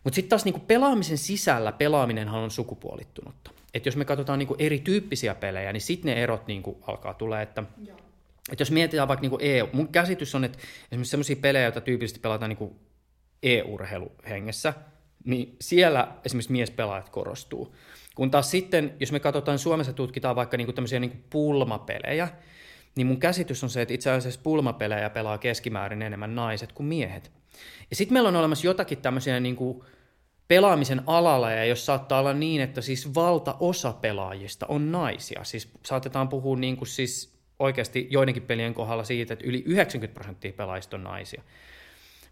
[0.04, 3.52] Mutta sitten taas niin kuin pelaamisen sisällä pelaaminenhan on sukupuolittunutta.
[3.74, 7.14] Et jos me katsotaan niin kuin erityyppisiä pelejä, niin sitten ne erot niin kuin alkaa
[7.14, 7.64] tulla, että
[8.52, 10.58] että jos mietitään vaikka niin EU, mun käsitys on, että
[10.92, 12.76] esimerkiksi sellaisia pelejä, joita tyypillisesti pelataan niin
[13.44, 14.74] e-urheiluhengessä,
[15.26, 17.76] niin siellä esimerkiksi miespelaajat korostuu.
[18.16, 22.28] Kun taas sitten, jos me katsotaan Suomessa tutkitaan vaikka niinku tämmöisiä niinku pulmapelejä,
[22.96, 27.32] niin mun käsitys on se, että itse asiassa pulmapelejä pelaa keskimäärin enemmän naiset kuin miehet.
[27.90, 29.86] Ja sitten meillä on olemassa jotakin tämmöisiä niinku
[30.48, 35.44] pelaamisen alalla, ja jos saattaa olla niin, että siis valtaosa pelaajista on naisia.
[35.44, 40.98] Siis saatetaan puhua niinku siis oikeasti joidenkin pelien kohdalla siitä, että yli 90 prosenttia pelaajista
[40.98, 41.44] on naisia.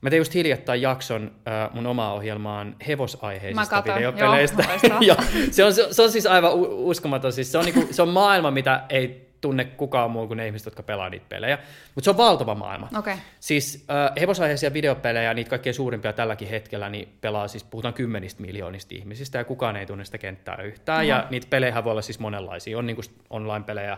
[0.02, 4.64] Mä tein just hiljattain jakson äh, mun omaa ohjelmaan hevosaiheisista videopeleistä.
[5.02, 5.18] Joo,
[5.52, 7.34] se, on, se, se on siis aivan uskomaton.
[7.34, 10.66] Siis se, on niinku, se on maailma, mitä ei tunne kukaan muu kuin ne ihmiset,
[10.66, 11.58] jotka pelaa niitä pelejä.
[11.96, 12.90] Mutta se on valtava maailma.
[12.98, 13.16] Okay.
[13.40, 18.96] Siis äh, hevosaiheisia videopelejä, niitä kaikkein suurimpia tälläkin hetkellä, niin pelaa siis, puhutaan kymmenistä miljoonista
[18.96, 21.00] ihmisistä, ja kukaan ei tunne sitä kenttää yhtään.
[21.00, 21.10] Uh-huh.
[21.10, 22.78] Ja niitä pelejä voi olla siis monenlaisia.
[22.78, 23.98] On niinku online-pelejä,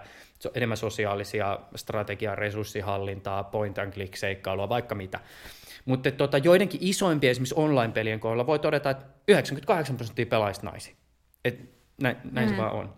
[0.53, 5.19] enemmän sosiaalisia, strategiaa, resurssihallintaa, point and click seikkailua, vaikka mitä.
[5.85, 10.95] Mutta tota, joidenkin isoimpien esimerkiksi online-pelien kohdalla voi todeta, että 98 prosenttia pelaajista naisia.
[11.45, 11.59] Et
[12.01, 12.55] näin, näin mm.
[12.55, 12.93] se vaan on.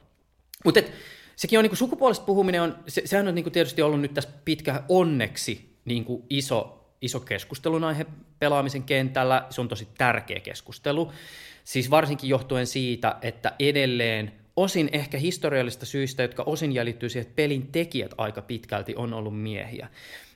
[0.66, 0.82] Mutta
[1.36, 4.84] sekin on niinku sukupuolesta puhuminen, on, se, sehän on niinku tietysti ollut nyt tässä pitkä
[4.90, 8.06] onneksi niinku iso, iso keskustelun aihe
[8.40, 9.46] pelaamisen kentällä.
[9.50, 11.12] Se on tosi tärkeä keskustelu.
[11.64, 17.36] Siis varsinkin johtuen siitä, että edelleen osin ehkä historiallista syistä, jotka osin jäljittyy siihen, että
[17.36, 19.90] pelin tekijät aika pitkälti on ollut miehiä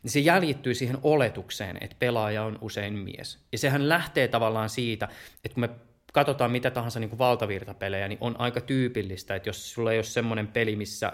[0.03, 3.39] niin se jäljittyy siihen oletukseen, että pelaaja on usein mies.
[3.51, 5.07] Ja sehän lähtee tavallaan siitä,
[5.45, 5.69] että kun me
[6.13, 10.03] katsotaan mitä tahansa niin kuin valtavirtapelejä, niin on aika tyypillistä, että jos sulla ei ole
[10.03, 11.13] semmoinen peli, missä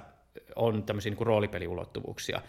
[0.56, 2.42] on tämmöisiä niin kuin roolipeliulottuvuuksia,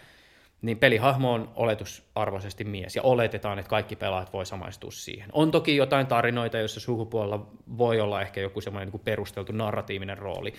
[0.61, 5.29] niin pelihahmo on oletusarvoisesti mies, ja oletetaan, että kaikki pelaajat voi samaistua siihen.
[5.33, 10.53] On toki jotain tarinoita, joissa sukupuolella voi olla ehkä joku semmoinen niin perusteltu narratiivinen rooli,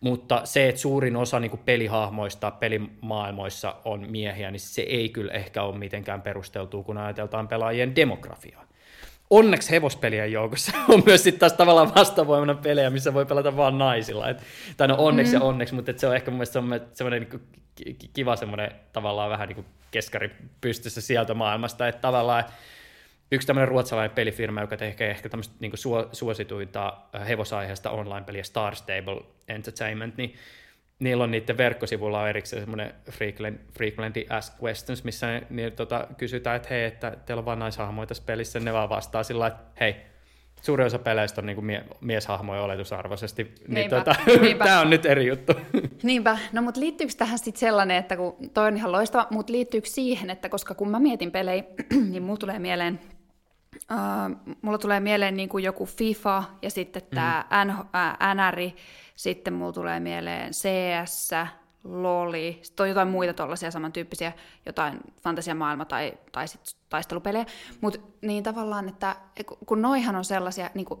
[0.00, 5.32] mutta se, että suurin osa niin kuin pelihahmoista pelimaailmoissa on miehiä, niin se ei kyllä
[5.32, 8.71] ehkä ole mitenkään perusteltu, kun ajateltaan pelaajien demografiaa.
[9.32, 14.28] Onneksi hevospelien joukossa on myös sitten taas tavallaan vastavoimana pelejä, missä voi pelata vain naisilla.
[14.28, 14.42] Et,
[14.76, 15.44] tai no onneksi mm-hmm.
[15.44, 16.60] ja onneksi, mutta se on ehkä mun mielestä
[16.92, 17.28] semmoinen
[17.84, 22.44] niin kiva semmoinen tavallaan vähän niin kuin keskari pystyssä sieltä maailmasta, että tavallaan
[23.32, 25.72] yksi tämmöinen ruotsalainen pelifirma, joka tekee ehkä tämmöistä niin
[26.12, 26.96] suosituinta
[27.28, 30.34] hevosaiheesta online-peliä Star Stable Entertainment, niin
[31.02, 32.94] niillä on niiden verkkosivulla on erikseen semmoinen
[33.72, 38.06] frequently asked questions, missä ne, niin, tota, kysytään, että hei, että teillä on vain naishahmoja
[38.06, 39.96] tässä pelissä, ne vaan vastaa sillä että hei,
[40.62, 44.14] suurin osa peleistä on niin mie- mieshahmoja oletusarvoisesti, niin tota,
[44.58, 45.52] tämä on nyt eri juttu.
[46.02, 49.88] Niinpä, no mutta liittyykö tähän sitten sellainen, että kun toi on ihan loistava, mutta liittyykö
[49.88, 51.64] siihen, että koska kun mä mietin pelejä,
[52.10, 53.00] niin mulla tulee mieleen
[53.76, 58.34] Uh, mulla tulee mieleen niin kuin joku FIFA ja sitten tämä mm.
[58.34, 58.70] NR,
[59.16, 61.30] sitten mulla tulee mieleen CS,
[61.84, 64.32] loli, sitten on jotain muita tuollaisia samantyyppisiä,
[64.66, 67.46] jotain fantasiamaailma- tai, tai sit taistelupelejä,
[67.80, 69.16] mutta niin tavallaan, että
[69.66, 71.00] kun noihan on sellaisia, niin kuin,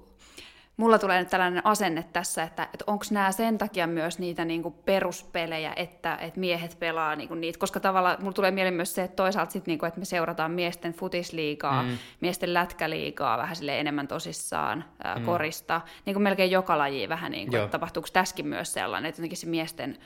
[0.76, 4.70] mulla tulee nyt tällainen asenne tässä, että, että onko nämä sen takia myös niitä niinku
[4.70, 9.16] peruspelejä, että, että miehet pelaa niinku niitä, koska tavallaan mulla tulee mieleen myös se, että
[9.16, 11.98] toisaalta sit niinku, että me seurataan miesten futisliigaa, mm.
[12.20, 15.24] miesten lätkäliigaa vähän sille enemmän tosissaan, ää, mm.
[15.24, 19.20] korista, niin kuin melkein joka laji vähän, niin kuin, että tapahtuuko tässäkin myös sellainen, että
[19.20, 19.98] jotenkin se miesten,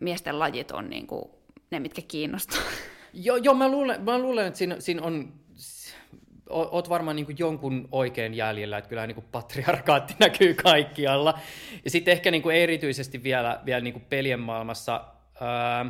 [0.00, 1.30] miesten lajit on niinku
[1.70, 2.60] ne, mitkä kiinnostaa.
[3.12, 5.32] Joo, jo, mä, luulen, mä luulen, että siinä, siinä on
[6.50, 11.38] oot varmaan niin kuin jonkun oikein jäljellä, että kyllä niin kuin patriarkaatti näkyy kaikkialla.
[11.84, 15.04] Ja sitten ehkä niin kuin erityisesti vielä, vielä niin kuin pelien maailmassa,
[15.40, 15.86] ää,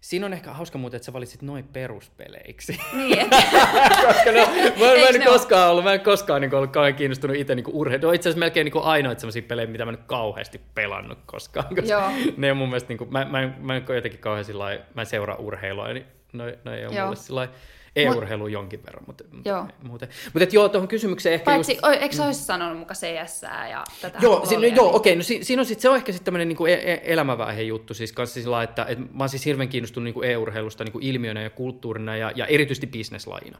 [0.00, 2.80] Siinä on ehkä hauska muuten, että sä valitsit noin peruspeleiksi.
[2.92, 3.30] Niin,
[4.06, 4.46] Koska no,
[4.80, 8.06] mä, mä, en koskaan ollut, mä en koskaan niin ollut kauhean kiinnostunut itse niin urheilu.
[8.06, 11.66] No, itse asiassa melkein niin ainoita sellaisia pelejä, mitä mä nyt kauheasti pelannut koskaan.
[11.68, 12.10] Koska Joo.
[12.36, 15.02] ne on mun mielestä, niin kuin, mä, mä, en, mä en jotenkin kauhean sillä mä
[15.02, 17.04] en seuraa urheilua, niin no, no ei ole Joo.
[17.04, 17.48] mulle sillä
[17.96, 19.66] E-urheilu Mut, jonkin verran, mutta, joo.
[19.82, 20.08] muuten.
[20.24, 22.02] Mutta et joo, tuohon kysymykseen ehkä Paitsi, just...
[22.02, 24.96] eikö sä olisi sanonut muka CS ja tätä Joo, si, no, joo niin...
[24.96, 27.62] okei, no si, siinä on sit, se on ehkä sitten tämmöinen niinku e- e- elämävaihe
[27.62, 31.42] juttu, siis kanssa sillä että et mä oon siis hirveän kiinnostunut niinku e-urheilusta niinku ilmiönä
[31.42, 33.58] ja kulttuurina ja, ja erityisesti bisneslajina.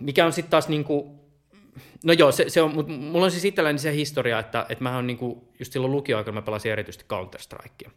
[0.00, 1.20] Mikä on sitten taas niinku,
[2.04, 4.94] No joo, se, se on, mutta mulla on siis itselläni se historia, että, että mä
[4.94, 7.90] oon niinku, just silloin lukioaikana mä pelasin erityisesti Counter-Strikea.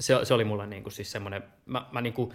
[0.00, 2.32] Se, se oli mulla niinku siis semmoinen, mä, mä niinku,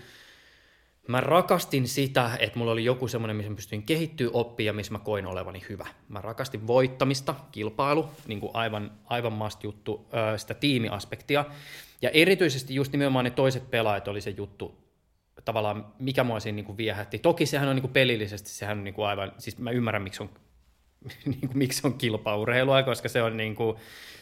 [1.09, 4.99] Mä rakastin sitä, että mulla oli joku semmoinen, missä mä pystyin kehittyä oppia, missä mä
[4.99, 5.87] koin olevani hyvä.
[6.09, 11.45] Mä rakastin voittamista, kilpailu, niin kuin aivan, aivan must juttu, sitä tiimiaspektia.
[12.01, 14.77] Ja erityisesti just nimenomaan ne toiset pelaajat oli se juttu,
[15.45, 17.19] tavallaan mikä mua siinä niin kuin viehätti.
[17.19, 20.23] Toki sehän on niin kuin pelillisesti, sehän on niin kuin aivan, siis mä ymmärrän miksi
[20.23, 20.29] on,
[21.25, 23.77] niin kuin, miksi on kilpaurheilua, koska se on niin kuin,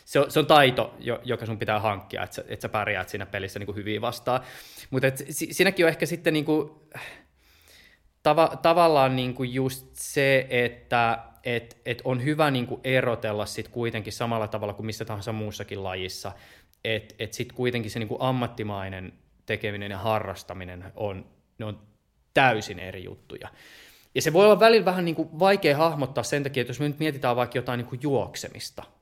[0.06, 3.26] se on, se on taito, joka sun pitää hankkia, että sä, että sä pärjäät siinä
[3.26, 4.42] pelissä niin kuin hyvin vastaan.
[4.90, 6.72] Mutta siinäkin on ehkä sitten niin kuin,
[8.24, 13.68] tava, tavallaan niin kuin just se, että et, et on hyvä niin kuin erotella sit
[13.68, 16.32] kuitenkin samalla tavalla kuin missä tahansa muussakin lajissa,
[16.84, 19.14] että et sitten kuitenkin se niin kuin ammattimainen
[19.46, 21.26] tekeminen ja harrastaminen on,
[21.58, 21.80] ne on
[22.34, 23.50] täysin eri juttuja.
[24.18, 26.88] Ja se voi olla välillä vähän niin kuin vaikea hahmottaa sen takia, että jos me
[26.88, 28.84] nyt mietitään vaikka jotain niin kuin juoksemista–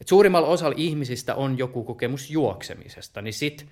[0.00, 3.68] et suurimmalla osalla ihmisistä on joku kokemus juoksemisesta, niin sitten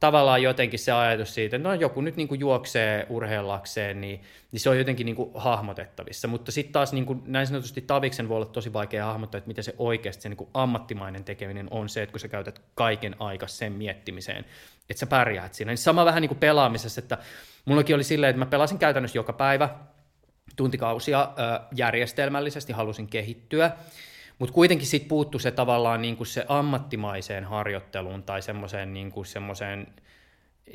[0.00, 4.20] tavallaan jotenkin se ajatus siitä, että no joku nyt niin kuin juoksee urheillakseen, niin,
[4.52, 6.28] niin se on jotenkin niin kuin hahmotettavissa.
[6.28, 9.64] Mutta sitten taas niin kuin näin sanotusti Taviksen voi olla tosi vaikea hahmottaa, että miten
[9.64, 13.46] se oikeasti se niin kuin ammattimainen tekeminen on se, että kun sä käytät kaiken aika
[13.46, 14.44] sen miettimiseen,
[14.90, 15.70] että sä pärjäät siinä.
[15.70, 17.18] Niin sama vähän niin kuin pelaamisessa, että
[17.64, 19.68] mullakin oli silleen, että mä pelasin käytännössä joka päivä
[20.56, 21.28] tuntikausia
[21.74, 23.70] järjestelmällisesti, halusin kehittyä.
[24.38, 29.26] Mutta kuitenkin sitten puuttu se tavallaan niin kuin se ammattimaiseen harjoitteluun tai semmoiseen niin kuin
[29.26, 29.86] semmoiseen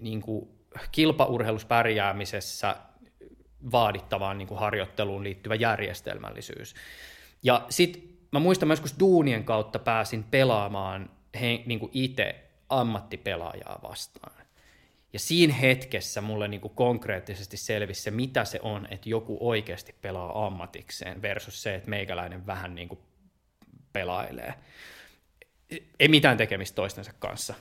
[0.02, 0.50] niin kuin
[0.92, 2.76] kilpaurheiluspärjäämisessä
[3.72, 6.76] vaadittavaan niin kuin harjoitteluun liittyvä järjestelmällisyys.
[7.44, 11.10] Ja sitten mä muistan kun duunien kautta pääsin pelaamaan
[11.66, 14.37] niin kuin itse ammattipelaajaa vastaan.
[15.18, 19.96] Ja siinä hetkessä mulle niin kuin konkreettisesti selvisi se, mitä se on, että joku oikeasti
[20.02, 23.00] pelaa ammatikseen versus se, että meikäläinen vähän niin kuin
[23.94, 24.54] pelailee.
[26.00, 27.54] Ei mitään tekemistä toistensa kanssa.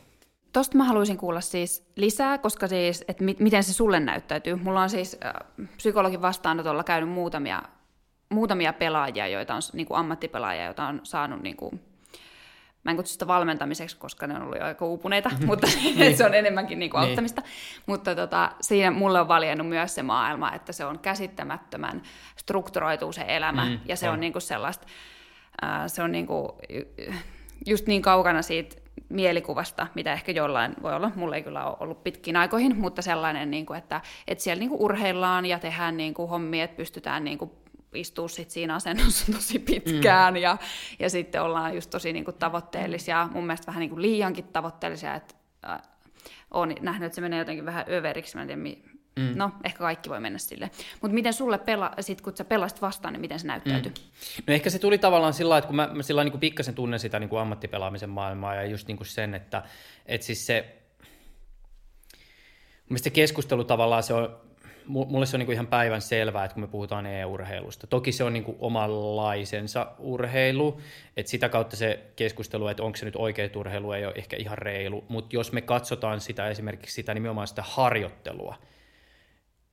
[0.52, 4.54] Tosta mä haluaisin kuulla siis lisää, koska siis, että mi- miten se sulle näyttäytyy.
[4.54, 5.32] Mulla on siis äh,
[5.76, 7.62] psykologin vastaanotolla käynyt muutamia,
[8.28, 11.80] muutamia pelaajia, joita on niin kuin ammattipelaajia, joita on saanut niin kuin,
[12.86, 16.16] mä en kutsu sitä valmentamiseksi, koska ne on ollut aika uupuneita, mutta niin.
[16.18, 17.08] se on enemmänkin niin kuin niin.
[17.08, 17.40] auttamista.
[17.40, 17.50] Niin.
[17.86, 22.02] Mutta tota, siinä mulle on valjennut myös se maailma, että se on käsittämättömän
[22.36, 24.86] strukturoituu se elämä, mm, ja se on, on niin kuin sellaista,
[25.86, 26.58] se on niinku
[27.66, 28.76] just niin kaukana siitä
[29.08, 31.12] mielikuvasta, mitä ehkä jollain voi olla.
[31.14, 34.70] Mulla ei kyllä ole ollut pitkin aikoihin, mutta sellainen, niin kuin, että, että siellä niin
[34.70, 37.50] kuin urheillaan ja tehdään niin kuin hommia, että pystytään niin kuin
[37.96, 40.40] istua sit siinä asennossa tosi pitkään mm.
[40.40, 40.56] ja,
[40.98, 45.14] ja sitten ollaan just tosi niin kuin tavoitteellisia, mun mielestä vähän niin kuin liiankin tavoitteellisia,
[45.14, 45.34] että
[45.68, 45.82] äh,
[46.50, 49.32] olen nähnyt, että se menee jotenkin vähän överiksi, mä en tiedä, Mm.
[49.34, 50.70] No, ehkä kaikki voi mennä sille.
[51.02, 53.92] Mutta miten sulle, pela, sit, kun sä pelasit vastaan, niin miten se näyttäytyi?
[53.92, 54.42] Mm.
[54.46, 57.00] No ehkä se tuli tavallaan sillä lailla, että kun mä, mä sillä niin pikkasen tunnen
[57.00, 59.62] sitä niin kuin ammattipelaamisen maailmaa ja just niin kuin sen, että,
[60.06, 60.76] että siis se,
[62.96, 64.40] se keskustelu tavallaan se on,
[64.86, 67.86] mulle se on niin kuin ihan päivän selvää, että kun me puhutaan e-urheilusta.
[67.86, 70.80] Toki se on niin kuin omanlaisensa urheilu,
[71.16, 74.58] että sitä kautta se keskustelu, että onko se nyt oikea urheilu, ei ole ehkä ihan
[74.58, 78.56] reilu, mutta jos me katsotaan sitä esimerkiksi sitä nimenomaan sitä harjoittelua,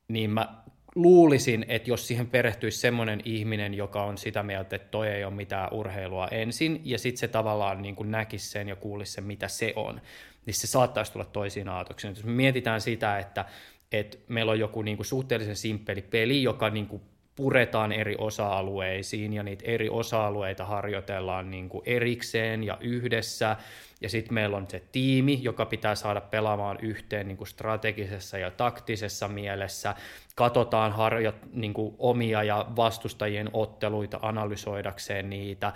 [0.07, 0.63] niin mä
[0.95, 5.33] luulisin, että jos siihen perehtyisi semmoinen ihminen, joka on sitä mieltä, että toi ei ole
[5.33, 9.47] mitään urheilua ensin, ja sitten se tavallaan niin kuin näkisi sen ja kuulisi sen, mitä
[9.47, 10.01] se on,
[10.45, 12.15] niin se saattaisi tulla toisiin aatoksiin.
[12.15, 13.45] Jos me mietitään sitä, että,
[13.93, 17.01] että meillä on joku niin kuin suhteellisen simppeli peli, joka niin kuin
[17.35, 23.55] puretaan eri osa-alueisiin ja niitä eri osa-alueita harjoitellaan niin kuin erikseen ja yhdessä.
[24.01, 28.51] Ja sitten meillä on se tiimi, joka pitää saada pelaamaan yhteen niin kuin strategisessa ja
[28.51, 29.95] taktisessa mielessä.
[30.35, 35.73] Katsotaan harjo, niin kuin omia ja vastustajien otteluita analysoidakseen niitä.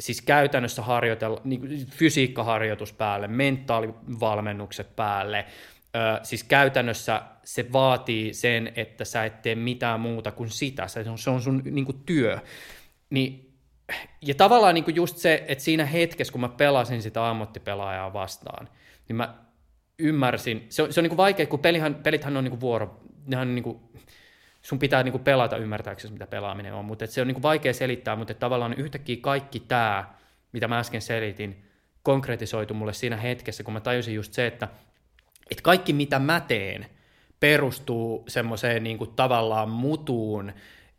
[0.00, 5.44] Siis käytännössä harjoitella, niin fysiikkaharjoitus päälle, mentaalivalmennukset päälle,
[6.22, 11.18] siis käytännössä se vaatii sen, että sä et tee mitään muuta kuin sitä, se on,
[11.18, 12.38] se on sun niin kuin, työ.
[13.10, 13.54] Niin,
[14.22, 18.68] ja tavallaan niin kuin just se, että siinä hetkessä, kun mä pelasin sitä ammattipelaajaa vastaan,
[19.08, 19.34] niin mä
[19.98, 23.00] ymmärsin, se on, se on niin kuin vaikea, kun pelihän, pelithän on niin kuin vuoro,
[23.26, 23.80] nehän niin kuin,
[24.62, 27.74] sun pitää niin kuin pelata ymmärtääksesi, mitä pelaaminen on, mutta se on niin kuin vaikea
[27.74, 30.14] selittää, mutta tavallaan yhtäkkiä kaikki tämä,
[30.52, 31.64] mitä mä äsken selitin,
[32.02, 34.68] konkretisoitu mulle siinä hetkessä, kun mä tajusin just se, että
[35.50, 36.86] että kaikki mitä mä teen
[37.44, 40.52] perustuu semmoiseen niin kuin tavallaan mutuun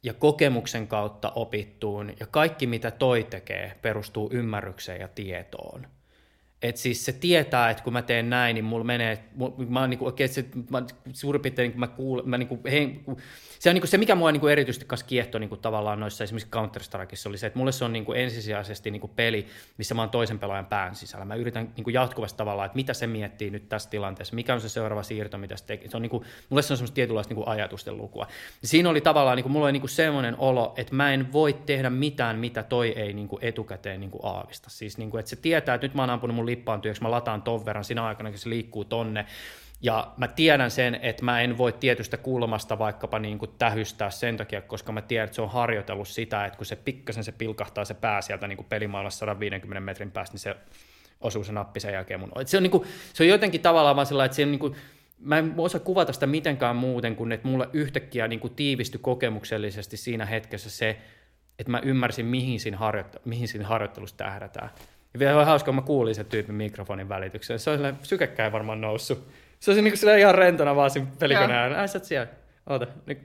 [0.04, 5.88] ja kokemuksen kautta opittuun, ja kaikki mitä toi tekee perustuu ymmärrykseen ja tietoon.
[6.62, 9.24] Et siis se tietää, että kun mä teen näin, niin mulla menee,
[9.70, 13.04] mä oon niinku, oikein, se, mä, suurin piirtein, kun mä kuulen, mä niinku, hei,
[13.66, 17.30] se on niinku se, mikä mua niinku erityisesti kanssa kiehtoi niinku tavallaan noissa esimerkiksi Counter-Strikeissa
[17.30, 19.48] oli se, että mulle se on niinku ensisijaisesti niinku peli,
[19.78, 21.26] missä mä oon toisen pelaajan pään sisällä.
[21.26, 24.70] Mä yritän niinku jatkuvasti tavallaan, että mitä se miettii nyt tässä tilanteessa, mikä on se
[24.70, 25.90] seuraava siirto, mitä se tekee.
[25.90, 28.28] Se on niinku, mulle se on semmoista tietynlaista niinku ajatusten lukua.
[28.64, 32.40] Siinä oli tavallaan, niinku, mulla oli niinku semmoinen olo, että mä en voi tehdä mitään,
[32.40, 34.70] mitä toi ei niinku etukäteen niinku aavista.
[34.70, 37.42] Siis niinku, että se tietää, että nyt mä oon ampunut mun lippaan työksi, mä lataan
[37.42, 39.26] ton verran siinä aikana, kun se liikkuu tonne,
[39.82, 44.38] ja mä tiedän sen, että mä en voi tietystä kulmasta vaikkapa niin kuin tähystää sen
[44.38, 47.86] takia, koska mä tiedän, että se on harjoitellut sitä, että kun se pikkasen se pilkahtaa
[47.86, 50.56] se pää sieltä niin kuin pelimaailmassa 150 metrin päästä, niin se
[51.22, 52.32] osuu se nappi sen jälkeen mun.
[52.46, 54.76] Se, on niin kuin, se on jotenkin tavallaan vaan sellainen, että se on niin kuin,
[55.20, 59.98] mä en osaa kuvata sitä mitenkään muuten kuin, että mulle yhtäkkiä niin kuin tiivistyi kokemuksellisesti
[59.98, 60.98] siinä hetkessä se,
[61.60, 64.70] että mä ymmärsin, mihin siinä, harjoitt- mihin siinä harjoittelussa tähdätään.
[65.14, 67.60] Ja vielä on hauska, kun mä kuulin sen tyypin mikrofonin välitykseen.
[67.60, 69.28] Se on sykekkäin varmaan noussut
[69.66, 71.76] se olisi niinku ihan rentona vaan siinä pelikoneen.
[71.76, 72.28] Ai sä oot siellä.
[72.70, 73.20] Oota, nyt,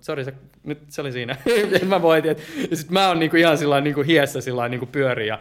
[0.00, 1.36] sorry, se, nyt se oli siinä.
[1.86, 5.26] mä voitin, että, ja sit mä oon niinku ihan sillä niinku hiessä sillä niinku pyöri
[5.26, 5.38] ja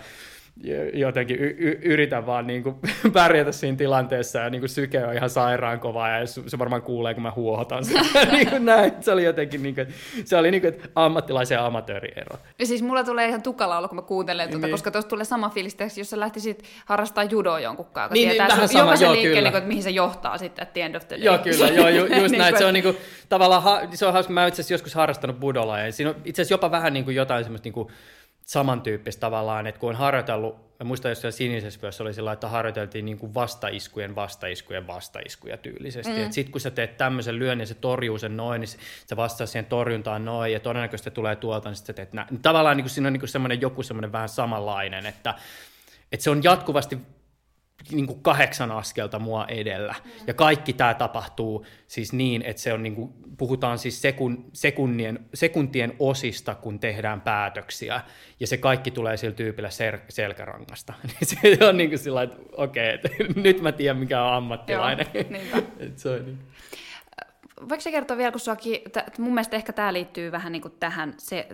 [0.93, 2.75] jotenkin y- y- yritän vaan niin kuin
[3.13, 7.13] pärjätä siinä tilanteessa ja niin kuin syke on ihan sairaan kovaa ja se varmaan kuulee,
[7.13, 8.01] kun mä huohotan sitä.
[8.31, 8.91] niin kuin näin.
[9.01, 9.87] Se oli jotenkin niin kuin,
[10.25, 12.37] se oli niin kuin, ammattilaisen ja amatöörin ero.
[12.59, 14.71] Ja siis mulla tulee ihan tukala olla, kun mä kuuntelen tuota, niin.
[14.71, 18.55] koska tuossa tulee sama fiilis, jos sä lähtisit harrastamaan judoa jonkun kanssa, niin, tietää niin,
[18.55, 21.07] vähän sama, joo, liikkeen, niin kuin, että mihin se johtaa sitten at the end of
[21.07, 21.25] the day.
[21.25, 22.57] Joo, kyllä, joo, ju, just niin näin.
[22.57, 22.97] Se on niin kuin,
[23.29, 23.63] tavallaan,
[23.93, 26.71] se on hauska, mä itse asiassa joskus harrastanut budolla ja siinä on itse asiassa jopa
[26.71, 27.87] vähän niin kuin jotain semmoista niin kuin,
[28.45, 33.05] samantyyppistä tavallaan, että kun on harjoitellut, mä muistan jossain sinisessä vyössä oli sillä että harjoiteltiin
[33.05, 36.23] niin kuin vastaiskujen vastaiskujen vastaiskuja tyylisesti.
[36.23, 36.31] Mm.
[36.31, 38.69] Sitten kun sä teet tämmöisen lyön ja se torjuu sen noin, niin
[39.05, 42.39] se vastaa siihen torjuntaan noin ja todennäköisesti tulee tuolta, niin sitten sä teet näin.
[42.41, 45.33] Tavallaan niin kuin siinä on niin kuin semmoinen joku semmoinen vähän samanlainen, että,
[46.11, 46.97] että se on jatkuvasti
[47.91, 49.95] niin kuin kahdeksan askelta mua edellä.
[50.03, 50.11] Mm.
[50.27, 55.19] Ja kaikki tämä tapahtuu siis niin, että se on niin kuin, puhutaan siis sekun, sekunnien,
[55.33, 58.01] sekuntien osista, kun tehdään päätöksiä.
[58.39, 60.93] Ja se kaikki tulee sillä tyypillä sel, selkärangasta.
[61.03, 63.09] Niin se on niin kuin sillä että okei, okay, että
[63.41, 65.07] nyt mä tiedän, mikä on ammattilainen.
[65.13, 65.63] Joo,
[65.95, 66.39] se on niin
[67.69, 70.73] voiko se kertoa vielä, kun suakin, t- mun mielestä ehkä tämä liittyy vähän niin kuin
[70.79, 71.47] tähän se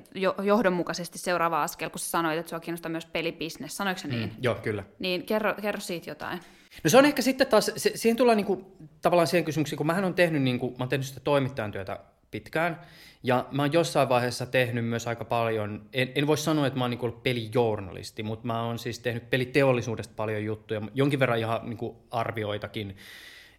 [0.44, 4.32] johdonmukaisesti seuraava askel, kun sä sanoit, että sua kiinnostaa myös pelibisnes, sanoiko se mm, niin?
[4.42, 4.84] joo, kyllä.
[5.00, 6.40] Niin kerro, kerro siitä jotain.
[6.84, 8.66] No se on ehkä sitten taas, se, siihen tullaan niin kuin,
[9.02, 12.00] tavallaan siihen kysymykseen, kun mähän on tehnyt, niin kuin, mä oon tehnyt sitä toimittajan työtä
[12.32, 12.80] pitkään,
[13.24, 16.84] ja mä oon jossain vaiheessa tehnyt myös aika paljon, en, en voi sanoa, että mä
[16.84, 21.62] oon niin ollut pelijournalisti, mutta mä oon siis tehnyt peliteollisuudesta paljon juttuja, jonkin verran ihan
[21.64, 22.98] niin kuin arvioitakin,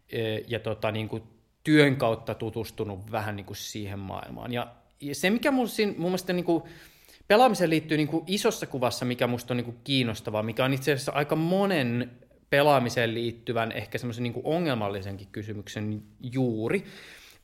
[0.09, 1.23] e, ja tota, niin kuin
[1.65, 4.53] työn kautta tutustunut vähän niin kuin siihen maailmaan.
[4.53, 6.63] Ja, ja se, mikä mun, siinä, mun mielestä niin kuin,
[7.29, 10.93] pelaamiseen liittyy niin kuin isossa kuvassa, mikä musta on niin kuin kiinnostavaa, mikä on itse
[10.93, 12.11] asiassa aika monen
[12.51, 16.85] pelaamiseen liittyvän ehkä semmoisen niin ongelmallisenkin kysymyksen juuri,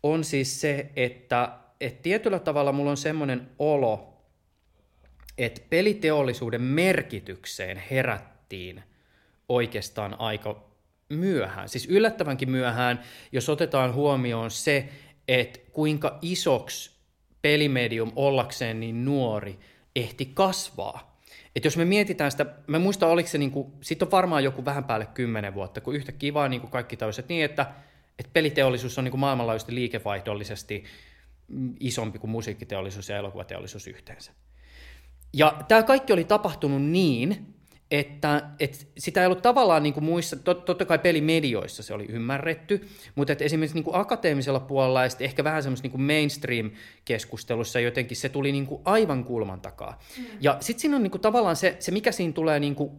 [0.03, 4.13] on siis se, että, että tietyllä tavalla mulla on semmoinen olo,
[5.39, 8.83] että peliteollisuuden merkitykseen herättiin
[9.49, 10.65] oikeastaan aika
[11.09, 13.01] myöhään, siis yllättävänkin myöhään,
[13.33, 14.89] jos otetaan huomioon se,
[15.29, 16.91] että kuinka isoksi
[17.43, 19.59] pelimedium ollakseen niin nuori
[19.97, 21.21] ehti kasvaa.
[21.57, 24.85] Et jos me mietitään sitä, mä muistan, oliko se, niinku, sitten on varmaan joku vähän
[24.85, 27.67] päälle kymmenen vuotta, kun yhtä kivaa niinku kaikki tällaiset niin, että,
[28.19, 30.85] että peliteollisuus on niinku maailmanlaajuisesti liikevaihdollisesti
[31.81, 34.33] isompi kuin musiikkiteollisuus ja elokuvateollisuus yhteensä.
[35.33, 37.56] Ja tämä kaikki oli tapahtunut niin,
[37.91, 42.07] että, että sitä ei ollut tavallaan niin kuin muissa, tot, totta kai pelimedioissa se oli
[42.09, 48.17] ymmärretty, mutta että esimerkiksi niin kuin akateemisella puolella ja ehkä vähän semmoisessa niin mainstream-keskustelussa jotenkin
[48.17, 49.99] se tuli niin kuin aivan kulman takaa.
[50.19, 50.25] Mm.
[50.41, 52.91] Ja sitten siinä on niin kuin tavallaan se, se, mikä siinä tulee niin kuin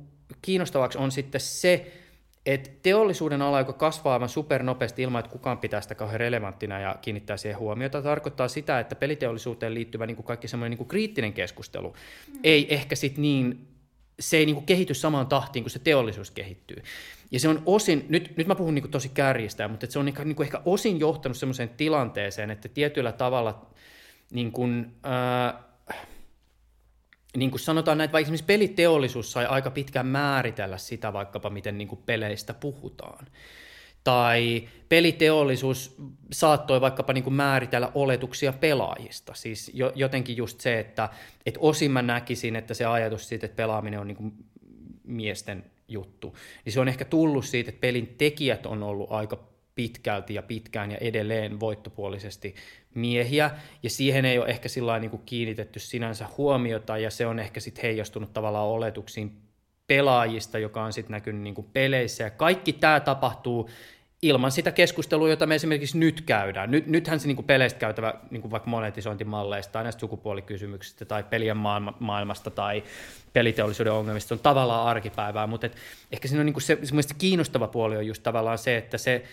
[0.42, 1.92] kiinnostavaksi on sitten se,
[2.46, 6.96] että teollisuuden ala, joka kasvaa aivan supernopeasti ilman, että kukaan pitää sitä kauhean relevanttina ja
[7.02, 11.34] kiinnittää siihen huomiota, tarkoittaa sitä, että peliteollisuuteen liittyvä niin kuin kaikki semmoinen niin kuin kriittinen
[11.34, 11.90] keskustelu
[12.28, 12.40] mm.
[12.44, 13.68] ei ehkä sitten niin
[14.20, 16.84] se ei niin kuin kehity samaan tahtiin kuin se teollisuus kehittyy.
[17.32, 20.06] Ja se on osin, nyt, nyt mä puhun niin kuin tosi kärjistä, mutta se on
[20.06, 23.66] niin kuin ehkä osin johtanut sellaiseen tilanteeseen, että tietyllä tavalla
[24.32, 25.64] niin kuin, äh,
[27.38, 31.88] niin kuin sanotaan näin, vaikka esimerkiksi peliteollisuus sai aika pitkään määritellä sitä vaikkapa, miten niin
[31.88, 33.28] kuin peleistä puhutaan
[34.08, 35.96] tai peliteollisuus
[36.32, 39.34] saattoi vaikkapa niin kuin määritellä oletuksia pelaajista.
[39.34, 41.10] Siis jo, jotenkin just se, että,
[41.46, 44.34] että osin mä näkisin, että se ajatus siitä, että pelaaminen on niin kuin
[45.04, 46.36] miesten juttu,
[46.66, 49.44] niin se on ehkä tullut siitä, että pelin tekijät on ollut aika
[49.76, 52.56] pitkälti ja pitkään ja edelleen voittopuolisesti
[52.94, 53.52] miehiä,
[53.84, 57.82] ja siihen ei ole ehkä sillä niin kiinnitetty sinänsä huomiota, ja se on ehkä sitten
[57.82, 59.32] heijastunut tavallaan oletuksiin
[59.88, 63.70] pelaajista, joka on sitten näkynyt niin kuin peleissä, ja kaikki tämä tapahtuu
[64.22, 66.72] ilman sitä keskustelua, jota me esimerkiksi nyt käydään.
[66.72, 71.24] Nyt, nythän se niin kuin peleistä käytävä niin kuin vaikka monetisointimalleista tai näistä sukupuolikysymyksistä tai
[71.24, 72.84] pelien maailma, maailmasta tai
[73.34, 75.78] peliteollisuuden ongelmista on tavallaan arkipäivää, mutta et
[76.12, 79.24] ehkä siinä on niin kuin se, se kiinnostava puoli on just tavallaan se, että se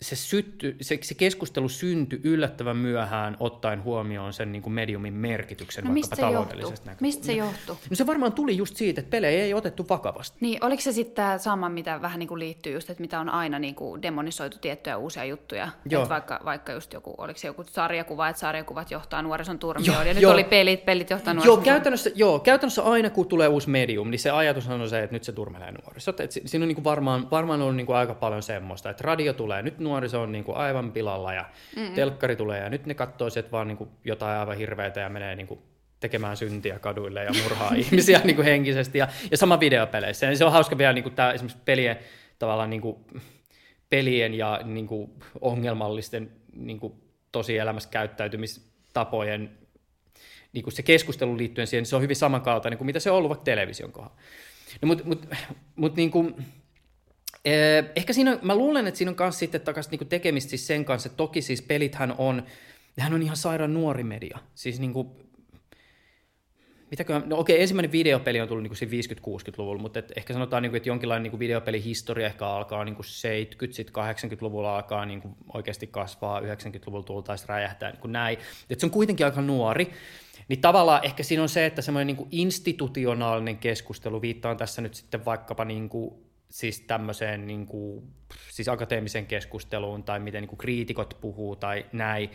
[0.00, 5.84] se, sytty, se, se keskustelu syntyi yllättävän myöhään ottaen huomioon sen niin kuin mediumin merkityksen
[5.84, 7.00] no, vaikkapa taloudellisesta näkökulmasta.
[7.00, 7.78] Mistä se johtuu?
[7.90, 10.38] No se varmaan tuli just siitä, että pelejä ei otettu vakavasti.
[10.40, 13.28] Niin, oliko se sitten tämä sama, mitä vähän niin kuin liittyy just, että mitä on
[13.28, 15.68] aina niin kuin demonisoitu tiettyjä uusia juttuja?
[15.90, 16.02] Joo.
[16.02, 20.14] Että vaikka, vaikka just joku, oliko se joku sarjakuva, että sarjakuvat johtaa nuorison turmioon, ja
[20.14, 20.30] nyt jo.
[20.30, 24.18] oli pelit, pelit johtaa nuorison joo, käytännössä, joo, käytännössä aina kun tulee uusi medium, niin
[24.18, 26.20] se ajatus on se, että nyt se turmelee nuorisot.
[26.20, 29.32] Et siinä on niin kuin varmaan, varmaan ollut niin kuin aika paljon semmoista, että radio
[29.32, 31.44] tulee nyt nuoriso on niin kuin aivan pilalla ja
[31.76, 35.08] mm telkkari tulee ja nyt ne katsoo sieltä vaan niin kuin jotain aivan hirveätä ja
[35.08, 35.60] menee niin kuin
[36.00, 40.26] tekemään syntiä kaduille ja murhaa ihmisiä niin kuin henkisesti ja, ja sama videopeleissä.
[40.26, 41.98] Ja se on hauska vielä niin kuin tämä esimerkiksi pelien,
[42.38, 42.96] tavallaan niin kuin,
[43.90, 45.10] pelien ja niin kuin
[45.40, 46.92] ongelmallisten niin kuin
[47.32, 49.50] tosielämässä käyttäytymistapojen
[50.52, 53.16] niin kuin se keskustelu liittyen siihen, niin se on hyvin samankaltainen kuin mitä se on
[53.16, 54.16] ollut vaikka television kohdalla.
[54.82, 55.26] No, mutta mut,
[55.76, 56.65] mut, niin kuin, Eh,
[57.96, 61.06] ehkä siinä mä luulen, että siinä on myös sitten takaisin niinku tekemistä siis sen kanssa,
[61.06, 62.42] että toki siis pelithän on,
[62.96, 64.38] nehän on ihan sairaan nuori media.
[64.54, 65.16] Siis niinku,
[66.90, 70.88] mitäkö, no okei, ensimmäinen videopeli on tullut niinku 50-60-luvulla, mutta et ehkä sanotaan, niinku, että
[70.88, 77.44] jonkinlainen niinku videopelihistoria ehkä alkaa niinku 70, sitten 80-luvulla alkaa niinku oikeasti kasvaa, 90-luvulla tultaisi
[77.48, 78.38] räjähtää niinku näin.
[78.70, 79.92] Et se on kuitenkin aika nuori.
[80.48, 85.24] Niin tavallaan ehkä siinä on se, että semmoinen niinku institutionaalinen keskustelu, viittaan tässä nyt sitten
[85.24, 88.04] vaikkapa niinku siis tämmöiseen niin kuin,
[88.50, 92.30] siis akateemiseen keskusteluun tai miten niin kuin kriitikot puhuu tai näin,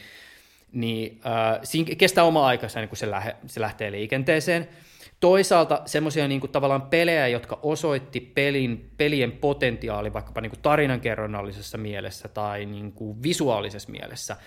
[0.71, 4.67] niin äh, siinä kestää oma aikansa niin kun se, lähe, se lähtee liikenteeseen.
[5.19, 12.27] Toisaalta semmoisia niin tavallaan pelejä, jotka osoitti pelin, pelien potentiaali vaikkapa niin kuin tarinankerronnallisessa mielessä
[12.27, 14.37] tai niin kuin visuaalisessa mielessä,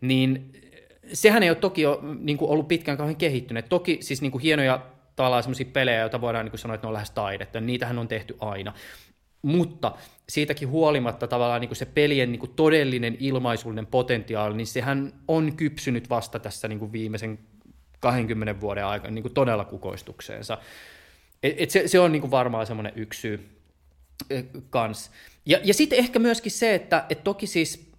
[0.00, 0.52] niin
[1.12, 3.68] sehän ei ole toki ole, niin kuin ollut pitkään kauhean kehittynyt.
[3.68, 4.80] Toki siis niin kuin hienoja
[5.16, 7.60] tavallaan semmoisia pelejä, joita voidaan niin kuin sanoa, että ne on lähes taidetta.
[7.60, 8.72] Niitähän on tehty aina.
[9.44, 9.92] Mutta
[10.28, 15.56] siitäkin huolimatta tavallaan niin kuin se pelien niin kuin todellinen ilmaisullinen potentiaali, niin sehän on
[15.56, 17.38] kypsynyt vasta tässä niin kuin viimeisen
[18.00, 20.58] 20 vuoden aikana niin kuin todella kukoistukseensa.
[21.42, 23.60] Et, et se, se on niin kuin varmaan semmoinen yksi syy
[24.70, 25.10] kans.
[25.46, 27.92] Ja, ja sitten ehkä myöskin se, että et toki siis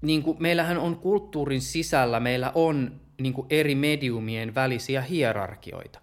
[0.00, 6.00] niin kuin meillähän on kulttuurin sisällä, meillä on niin kuin eri mediumien välisiä hierarkioita,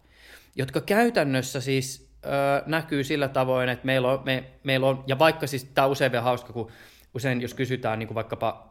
[0.55, 2.06] jotka käytännössä siis
[2.65, 6.11] näkyy sillä tavoin, että meillä on, me, meillä on ja vaikka siis tämä on usein
[6.11, 6.71] vielä hauska, kun
[7.13, 8.67] usein jos kysytään niin kuin vaikkapa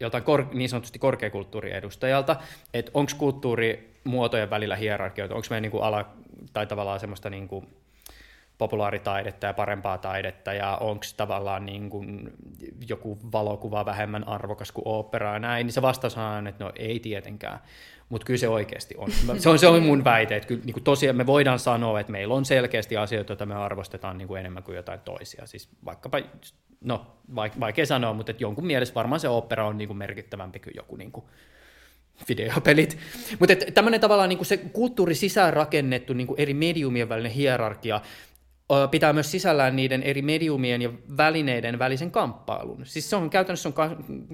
[0.00, 2.36] joltain kor, niin sanotusti korkeakulttuuriedustajalta,
[2.74, 6.08] että onko kulttuurimuotojen välillä hierarkioita, onko meidän niin kuin ala
[6.52, 7.66] tai tavallaan semmoista niin kuin
[8.58, 12.32] populaaritaidetta ja parempaa taidetta, ja onko tavallaan niin kuin
[12.88, 17.00] joku valokuva vähemmän arvokas kuin opera ja näin, niin se vastaus on, että no ei
[17.00, 17.60] tietenkään
[18.12, 19.10] mutta kyllä se oikeasti on.
[19.38, 22.12] Se on, se on mun väite, että kyllä niin kuin tosiaan me voidaan sanoa, että
[22.12, 25.46] meillä on selkeästi asioita, joita me arvostetaan niin kuin enemmän kuin jotain toisia.
[25.46, 26.20] Siis vaikkapa,
[26.80, 27.06] no
[27.60, 30.96] vaikea sanoa, mutta että jonkun mielestä varmaan se opera on niin kuin merkittävämpi kuin joku
[30.96, 31.24] niin kuin
[32.28, 32.98] videopelit.
[33.38, 38.00] Mutta tämmöinen tavallaan niin kuin se kulttuuri sisään rakennettu niin kuin eri mediumien välinen hierarkia,
[38.90, 42.86] pitää myös sisällään niiden eri mediumien ja välineiden välisen kamppailun.
[42.86, 43.74] Siis se on käytännössä on,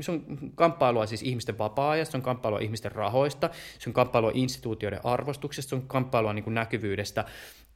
[0.00, 0.22] se on
[0.54, 5.74] kamppailua siis ihmisten vapaa-ajasta, se on kamppailua ihmisten rahoista, se on kamppailua instituutioiden arvostuksesta, se
[5.74, 7.24] on kamppailua niin kuin näkyvyydestä.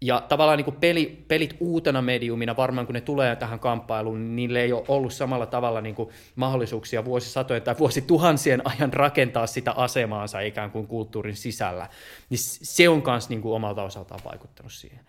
[0.00, 4.36] Ja tavallaan niin kuin peli, pelit uutena mediumina, varmaan kun ne tulee tähän kamppailuun, niin
[4.36, 9.72] niille ei ole ollut samalla tavalla niin kuin mahdollisuuksia vuosisatojen tai vuosituhansien ajan rakentaa sitä
[9.72, 11.88] asemaansa ikään kuin kulttuurin sisällä.
[12.30, 15.00] Niin se on myös niin omalta osaltaan vaikuttanut siihen.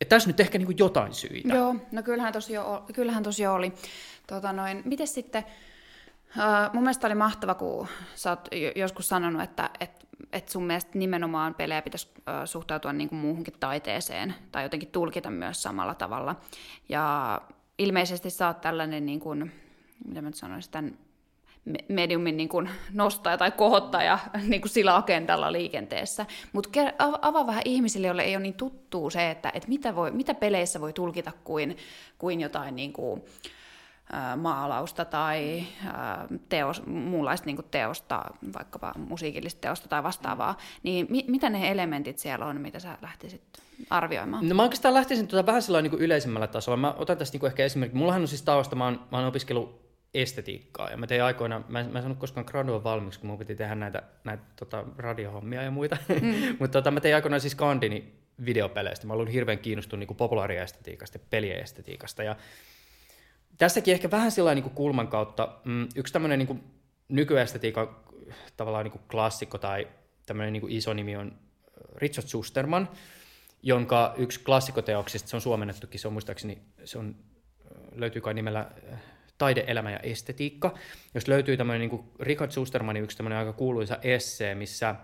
[0.00, 1.54] Että tässä nyt ehkä niin jotain syitä.
[1.54, 3.72] Joo, no kyllähän tosi jo, kyllähän tosi jo oli.
[4.26, 5.44] Tota noin, miten sitten,
[6.36, 10.98] uh, mun mielestä oli mahtava, kun sä oot joskus sanonut, että, että että sun mielestä
[10.98, 12.08] nimenomaan pelejä pitäisi
[12.44, 16.36] suhtautua niin kuin muuhunkin taiteeseen tai jotenkin tulkita myös samalla tavalla.
[16.88, 17.40] Ja
[17.78, 19.52] ilmeisesti sä oot tällainen, niin kuin,
[20.04, 20.98] mitä mä nyt sanoisin, tämän
[21.88, 26.26] mediumin niin kuin nostaja tai kohottaja niin kuin sillä agendalla liikenteessä.
[26.52, 26.70] Mutta
[27.22, 30.80] avaa vähän ihmisille, joille ei ole niin tuttuu se, että, että mitä, voi, mitä peleissä
[30.80, 31.76] voi tulkita kuin,
[32.18, 33.22] kuin jotain niin kuin,
[34.36, 35.62] maalausta tai
[36.48, 42.46] teos, muunlaista niin teosta, vaikkapa musiikillista teosta tai vastaavaa, niin mi- mitä ne elementit siellä
[42.46, 43.42] on, mitä sä lähtisit
[43.90, 44.48] arvioimaan?
[44.48, 46.76] No mä oikeastaan lähtisin tuota vähän niin yleisemmällä tasolla.
[46.76, 47.98] Mä otan tästä niin ehkä esimerkki.
[47.98, 50.90] Mullahan on siis tausta, mä oon, mä oon opiskellut estetiikkaa.
[50.90, 53.74] Ja mä tein aikoina, mä, mä en saanut koskaan gradua valmiiksi, kun mun piti tehdä
[53.74, 55.96] näitä, näitä tota, radiohommia ja muita.
[56.08, 56.34] Mm.
[56.60, 58.12] Mutta tota, mä tein aikoinaan siis kandini
[58.44, 59.06] videopeleistä.
[59.06, 62.22] Mä olin hirveän kiinnostunut niin populaariestetiikasta ja peliestetiikasta.
[62.22, 62.36] Ja
[63.58, 66.64] tässäkin ehkä vähän sillä niin kulman kautta, mm, yksi tämmöinen niin
[67.08, 67.96] nykyestetiikan
[68.56, 69.88] tavallaan niin klassikko tai
[70.26, 71.38] tämmöinen niin iso nimi on
[71.96, 72.88] Richard Susterman,
[73.62, 77.16] jonka yksi klassikoteoksista, se on suomennettukin, se on muistaakseni, se on,
[77.94, 78.70] löytyy kai nimellä
[79.38, 80.74] Taide, elämä ja estetiikka,
[81.14, 84.94] jos löytyy tämmöinen niin Richard Sustermanin yksi tämmöinen aika kuuluisa essee, missä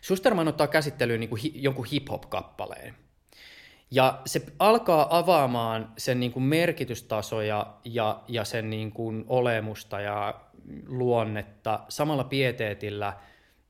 [0.00, 2.94] Susterman ottaa käsittelyyn niin kuin hi, jonkun hip-hop-kappaleen.
[3.90, 10.40] Ja se alkaa avaamaan sen niin kuin merkitystasoja ja, ja sen niin kuin olemusta ja
[10.86, 13.16] luonnetta samalla pieteetillä,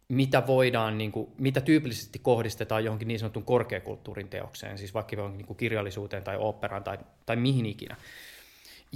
[0.09, 5.47] mitä voidaan, niin kuin, mitä tyypillisesti kohdistetaan johonkin niin sanotun korkeakulttuurin teokseen, siis vaikka niin
[5.47, 7.97] kuin kirjallisuuteen tai operaan tai, tai mihin ikinä.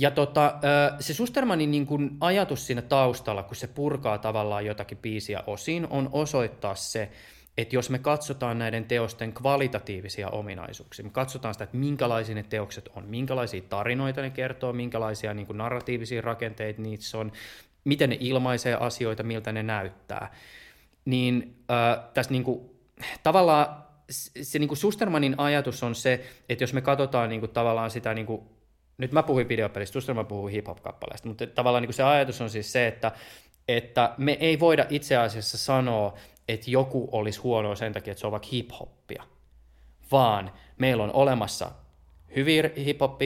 [0.01, 0.55] Ja tota,
[1.01, 6.09] se Sustermanin niin kuin ajatus siinä taustalla, kun se purkaa tavallaan jotakin biisiä osiin, on
[6.13, 7.11] osoittaa se,
[7.57, 12.89] että jos me katsotaan näiden teosten kvalitatiivisia ominaisuuksia, me katsotaan sitä, että minkälaisia ne teokset
[12.97, 17.33] on, minkälaisia tarinoita ne kertoo, minkälaisia niin kuin narratiivisia rakenteita niissä on,
[17.85, 20.35] miten ne ilmaisee asioita, miltä ne näyttää,
[21.05, 22.61] niin äh, tässä niin kuin,
[23.23, 23.85] tavallaan
[24.43, 28.15] se niin kuin Sustermanin ajatus on se, että jos me katsotaan niin kuin, tavallaan sitä,
[28.15, 28.58] niin kuin,
[28.99, 32.73] nyt mä puhuin videopelistä, Susterman puhuu hip-hop-kappaleista, mutta tavallaan niin kuin se ajatus on siis
[32.73, 33.13] se, että,
[33.69, 36.15] että me ei voida itse asiassa sanoa,
[36.49, 39.23] että joku olisi huonoa sen takia, että se on vaikka hip-hoppia,
[40.13, 41.71] vaan meillä on olemassa
[42.37, 43.19] hyviä hip hop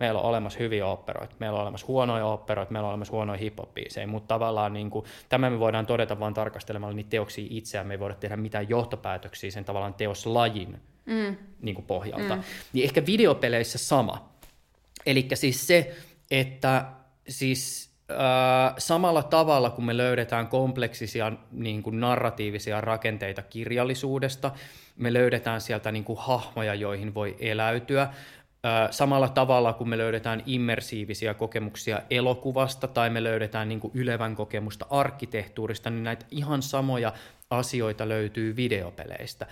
[0.00, 3.58] meillä on olemassa hyviä operoita, meillä on olemassa huonoja operoita, meillä on olemassa huonoja hip
[3.58, 7.94] hop mutta tavallaan niin kuin, tämä me voidaan todeta vain tarkastelemalla niitä teoksia itseään, me
[7.94, 11.36] ei voida tehdä mitään johtopäätöksiä sen tavallaan teoslajin mm.
[11.62, 12.36] niin kuin pohjalta.
[12.36, 12.42] Mm.
[12.72, 14.31] Niin ehkä videopeleissä sama.
[15.06, 15.96] Eli siis se,
[16.30, 16.84] että
[17.28, 17.92] siis
[18.78, 24.50] samalla tavalla, kun me löydetään kompleksisia niin kuin narratiivisia rakenteita kirjallisuudesta,
[24.96, 28.08] me löydetään sieltä niin kuin hahmoja, joihin voi eläytyä,
[28.90, 34.86] samalla tavalla, kun me löydetään immersiivisiä kokemuksia elokuvasta tai me löydetään niin kuin ylevän kokemusta
[34.90, 37.12] arkkitehtuurista, niin näitä ihan samoja
[37.50, 39.46] asioita löytyy videopeleistä.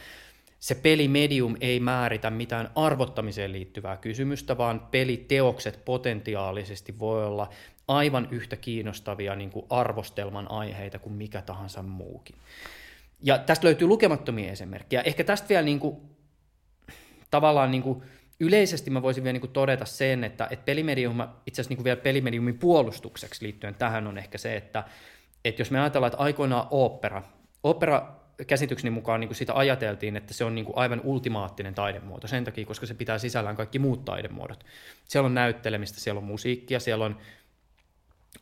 [0.60, 7.48] Se pelimedium ei määritä mitään arvottamiseen liittyvää kysymystä, vaan peliteokset potentiaalisesti voi olla
[7.88, 12.36] aivan yhtä kiinnostavia niin kuin arvostelman aiheita kuin mikä tahansa muukin.
[13.22, 15.02] Ja tästä löytyy lukemattomia esimerkkejä.
[15.02, 15.96] Ehkä tästä vielä niin kuin,
[17.30, 18.02] tavallaan niin kuin,
[18.40, 21.84] yleisesti mä voisin vielä niin kuin todeta sen, että, että pelimedium, itse asiassa niin kuin
[21.84, 24.84] vielä pelimediumin puolustukseksi liittyen tähän on ehkä se, että,
[25.44, 27.22] että jos me ajatellaan, että aikoinaan opera,
[27.62, 32.28] opera käsitykseni mukaan niin kuin sitä ajateltiin, että se on niin kuin aivan ultimaattinen taidemuoto
[32.28, 34.64] sen takia, koska se pitää sisällään kaikki muut taidemuodot.
[35.08, 37.16] Siellä on näyttelemistä, siellä on musiikkia, siellä on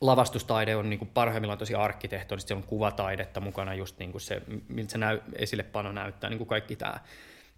[0.00, 4.42] lavastustaide on niin kuin parhaimmillaan tosi arkkitehtonista, siellä on kuvataidetta mukana, just niin kuin se,
[4.68, 7.00] miltä se näy, esillepano näyttää, niin kuin kaikki tämä.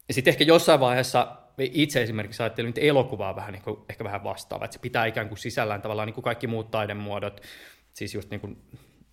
[0.08, 4.24] Ja sitten ehkä jossain vaiheessa itse esimerkiksi ajattelin, että elokuvaa vähän, niin kuin, ehkä vähän
[4.24, 7.40] vastaava, että se pitää ikään kuin sisällään tavallaan niin kuin kaikki muut taidemuodot,
[7.92, 8.62] siis just niin kuin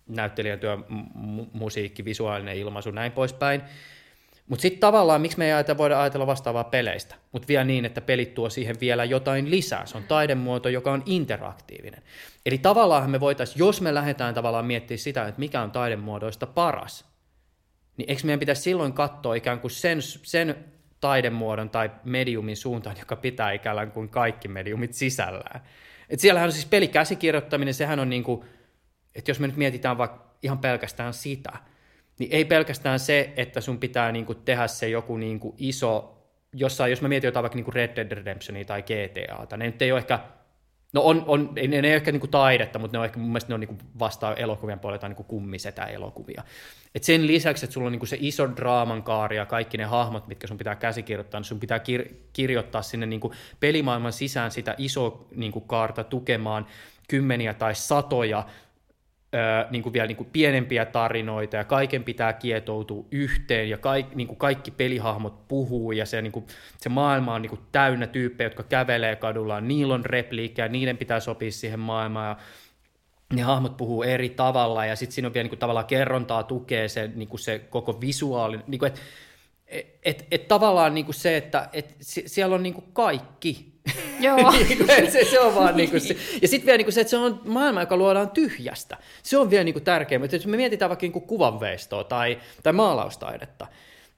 [0.08, 3.62] näyttelijätyö, mu- musiikki, visuaalinen ilmaisu, näin poispäin.
[4.48, 8.00] Mutta sitten tavallaan, miksi me ei ajatella, voida ajatella vastaavaa peleistä, mutta vielä niin, että
[8.00, 9.86] pelit tuo siihen vielä jotain lisää.
[9.86, 12.02] Se on taidemuoto, joka on interaktiivinen.
[12.46, 17.04] Eli tavallaan me voitaisiin, jos me lähdetään tavallaan miettimään sitä, että mikä on taidemuodoista paras,
[17.96, 20.56] niin eikö meidän pitäisi silloin katsoa ikään kuin sen, sen
[21.00, 25.60] taidemuodon tai mediumin suuntaan, joka pitää ikään kuin kaikki mediumit sisällään.
[26.10, 28.44] Et siellähän on siis pelikäsikirjoittaminen, sehän on niin kuin,
[29.18, 31.52] että jos me nyt mietitään vaikka ihan pelkästään sitä,
[32.18, 36.14] niin ei pelkästään se, että sun pitää niin kuin tehdä se joku niin kuin iso
[36.52, 39.82] jossain, jos mä mietin jotain vaikka niin kuin Red Dead Redemptionia tai GTAta, ne nyt
[39.82, 40.18] ei ole ehkä
[40.92, 43.28] No on, on ne, ne ei ole ehkä niinku taidetta, mutta ne on ehkä mun
[43.28, 46.42] mielestä ne on niinku vasta elokuvien puolelta niinku kummisetä elokuvia.
[46.94, 50.26] Et sen lisäksi, että sulla on niinku se iso draaman kaari ja kaikki ne hahmot,
[50.26, 55.26] mitkä sun pitää käsikirjoittaa, niin sun pitää kir- kirjoittaa sinne niinku pelimaailman sisään sitä iso
[55.34, 56.66] niinku kaarta tukemaan
[57.08, 58.46] kymmeniä tai satoja
[59.70, 64.26] niin kuin vielä niin kuin pienempiä tarinoita ja kaiken pitää kietoutua yhteen ja kaik, niin
[64.26, 66.46] kuin kaikki pelihahmot puhuu ja se, niin kuin,
[66.80, 71.20] se maailma on niin kuin täynnä tyyppejä, jotka kävelee kadulla, niillä on repliikkejä, niiden pitää
[71.20, 72.36] sopia siihen maailmaan ja
[73.34, 76.88] ne hahmot puhuu eri tavalla ja sitten siinä on vielä niin kuin, tavallaan kerrontaa tukee
[76.88, 79.00] se, niin kuin se koko visuaali, niin kuin, että
[79.66, 83.77] et, et, et tavallaan niin kuin se, että et siellä on niin kuin kaikki,
[84.20, 84.50] Joo.
[84.52, 86.16] niin se, se on vaan niin kuin se.
[86.42, 88.96] Ja sitten vielä niin kuin se, että se on maailma, joka luodaan tyhjästä.
[89.22, 90.18] Se on vielä niin kuin tärkeä.
[90.18, 93.66] Mutta jos me mietitään vaikka niin kuin kuvanveistoa tai, tai maalaustaidetta,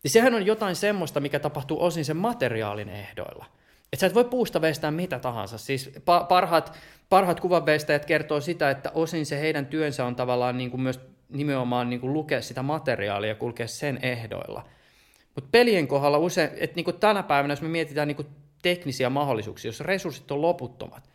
[0.02, 3.46] niin sehän on jotain semmoista, mikä tapahtuu osin sen materiaalin ehdoilla.
[3.92, 5.58] Että sä et voi puusta veistää mitä tahansa.
[5.58, 5.90] Siis
[6.28, 11.00] parhaat, parhaat kuvanveistäjät kertoo sitä, että osin se heidän työnsä on tavallaan niin kuin myös
[11.28, 14.64] nimenomaan niin kuin lukea sitä materiaalia ja kulkea sen ehdoilla.
[15.34, 18.28] Mutta pelien kohdalla usein, että niin kuin tänä päivänä, jos me mietitään niin kuin
[18.62, 21.10] teknisiä mahdollisuuksia, jos resurssit on loputtomat,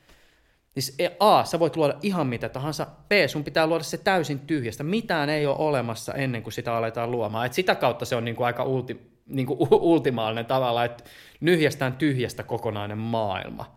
[0.75, 4.83] niin A, sä voit luoda ihan mitä tahansa, B, sun pitää luoda se täysin tyhjästä,
[4.83, 7.45] mitään ei ole olemassa ennen kuin sitä aletaan luomaan.
[7.45, 11.03] Et sitä kautta se on niinku aika ulti, niinku ultimaalinen tavalla, että
[11.39, 13.75] nyhjästään tyhjästä kokonainen maailma.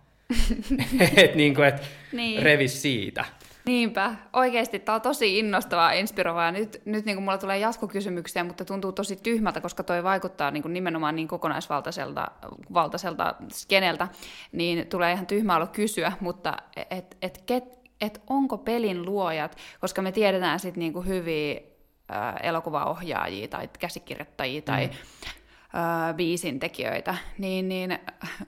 [1.17, 2.43] et niinku, et niin.
[2.43, 3.25] revi siitä.
[3.69, 6.53] Niinpä, oikeasti tämä on tosi innostavaa ja inspiroivaa.
[6.53, 10.63] Nyt, nyt niin kuin mulla tulee jatkokysymyksiä, mutta tuntuu tosi tyhmältä, koska toi vaikuttaa niin
[10.63, 12.31] kuin nimenomaan niin kokonaisvaltaiselta
[12.75, 14.09] valtaiselta skeneltä,
[14.53, 16.57] niin tulee ihan tyhmä olla kysyä, mutta
[16.91, 17.65] et, et, et,
[18.01, 21.61] et onko pelin luojat, koska me tiedetään sitten niin hyviä
[22.13, 24.93] äh, elokuvaohjaajia tai käsikirjoittajia tai mm.
[25.81, 27.99] äh, biisintekijöitä, niin, niin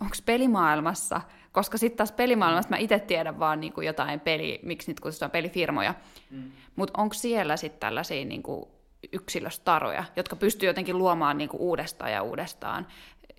[0.00, 1.20] onko pelimaailmassa–
[1.53, 5.30] koska sitten taas pelimaailmassa mä itse tiedän vaan niin kuin jotain peli, miksi nyt kutsutaan
[5.30, 5.94] pelifirmoja.
[6.30, 6.51] Mm.
[6.76, 8.64] Mutta onko siellä sitten tällaisia niin kuin
[9.12, 12.86] yksilöstaroja, jotka pystyy jotenkin luomaan niin kuin uudestaan ja uudestaan,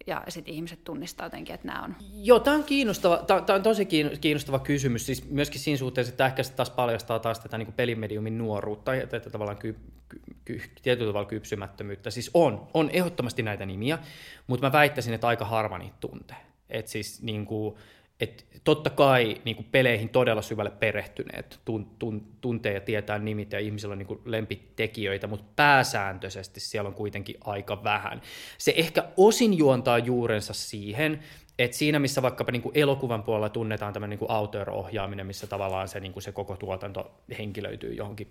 [0.07, 1.95] ja sitten ihmiset tunnistaa jotenkin, että nämä on.
[2.13, 3.85] Joo, tämä on, kiinnostava, tämä on tosi
[4.21, 8.37] kiinnostava kysymys, siis myöskin siinä suhteessa, että ehkä se taas paljastaa taas tätä niin pelimediumin
[8.37, 9.75] nuoruutta ja tätä tavallaan ky,
[10.09, 12.11] ky, ky, tietyllä tavalla kypsymättömyyttä.
[12.11, 13.99] Siis on, on ehdottomasti näitä nimiä,
[14.47, 16.37] mutta mä väittäisin, että aika harva niitä tuntee.
[16.69, 17.75] Että siis niin kuin,
[18.21, 23.51] että totta kai niin kuin peleihin todella syvälle perehtyneet tun, tun, tuntee ja tietää nimit
[23.51, 28.21] ja ihmisillä on niin kuin lempitekijöitä, mutta pääsääntöisesti siellä on kuitenkin aika vähän.
[28.57, 31.19] Se ehkä osin juontaa juurensa siihen,
[31.59, 35.99] että siinä, missä vaikkapa niin kuin elokuvan puolella tunnetaan tämä niin auteur-ohjaaminen, missä tavallaan se,
[35.99, 38.27] niin kuin se koko tuotanto henkilöityy johonkin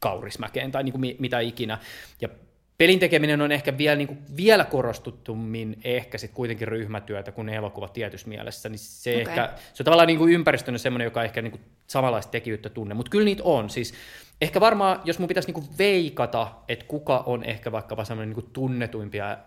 [0.00, 1.78] kaurismäkeen tai niin kuin mitä ikinä,
[2.20, 2.28] ja
[2.78, 7.88] pelin tekeminen on ehkä vielä, niin kuin, vielä korostuttummin ehkä sit kuitenkin ryhmätyötä kuin elokuva
[7.88, 9.20] tietyssä mielessä, niin se, okay.
[9.20, 12.94] ehkä, se on tavallaan niin kuin ympäristönä semmoinen, joka ehkä niin kuin samanlaista tekijyyttä tunne,
[12.94, 13.70] mutta kyllä niitä on.
[13.70, 13.94] Siis
[14.40, 18.42] ehkä varmaan, jos mun pitäisi niin kuin veikata, että kuka on ehkä vaikkapa semmoinen niin
[18.42, 19.38] kuin tunnetuimpia äh,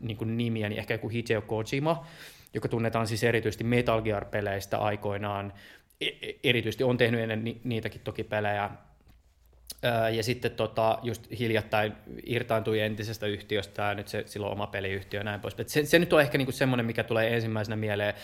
[0.00, 2.06] niin kuin nimiä, niin ehkä joku Hideo Kojima,
[2.54, 5.52] joka tunnetaan siis erityisesti Metal Gear-peleistä aikoinaan,
[6.00, 8.70] e-, e-, erityisesti on tehnyt ennen niitäkin toki pelejä,
[10.12, 11.92] ja sitten tota, just hiljattain
[12.26, 15.56] irtaantui entisestä yhtiöstä, ja nyt se, silloin oma peliyhtiö ja näin pois.
[15.66, 18.14] Se, se nyt on ehkä niinku semmoinen, mikä tulee ensimmäisenä mieleen.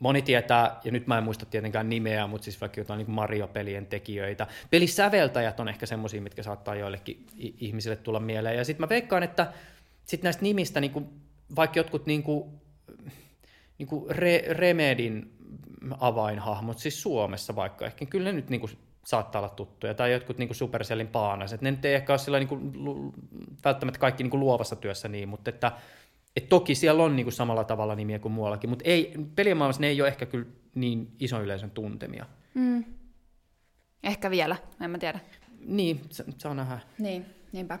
[0.00, 3.86] Moni tietää, ja nyt mä en muista tietenkään nimeä, mutta siis vaikka jotain niin Mario-pelien
[3.86, 4.46] tekijöitä.
[4.70, 8.56] Pelisäveltäjät on ehkä semmoisia, mitkä saattaa joillekin ihmisille tulla mieleen.
[8.56, 9.52] Ja sitten mä veikkaan, että
[10.04, 11.08] sit näistä nimistä, niin kuin,
[11.56, 12.50] vaikka jotkut niin kuin,
[13.78, 15.32] niin kuin Re- Remedin
[16.00, 18.72] avainhahmot, siis Suomessa vaikka ehkä, kyllä ne nyt niin kuin
[19.04, 21.60] saattaa olla tuttuja, tai jotkut niin Supercellin paanaset.
[21.60, 22.72] Ne nyt ei ehkä ole sillä niin kuin,
[23.64, 25.72] välttämättä kaikki niin kuin luovassa työssä niin, mutta että,
[26.36, 29.86] et toki siellä on niin kuin samalla tavalla nimiä kuin muuallakin, mutta ei, pelimaailmassa ne
[29.86, 32.26] ei ole ehkä kyllä niin ison yleisön tuntemia.
[32.54, 32.84] Mm.
[34.02, 35.20] Ehkä vielä, en mä tiedä.
[35.66, 36.00] Niin,
[36.38, 36.78] se on nähdä.
[36.98, 37.78] Niin, niinpä.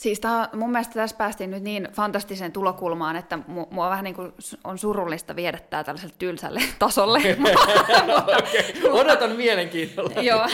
[0.00, 3.38] Siis tää, mun mielestä tässä päästiin nyt niin fantastiseen tulokulmaan, että
[3.70, 4.32] mua vähän niin kuin
[4.64, 7.18] on surullista viedä tää tällaiselle tylsälle tasolle.
[7.18, 8.90] okay.
[9.00, 10.22] Odotan mielenkiinnolla.
[10.22, 10.46] Joo,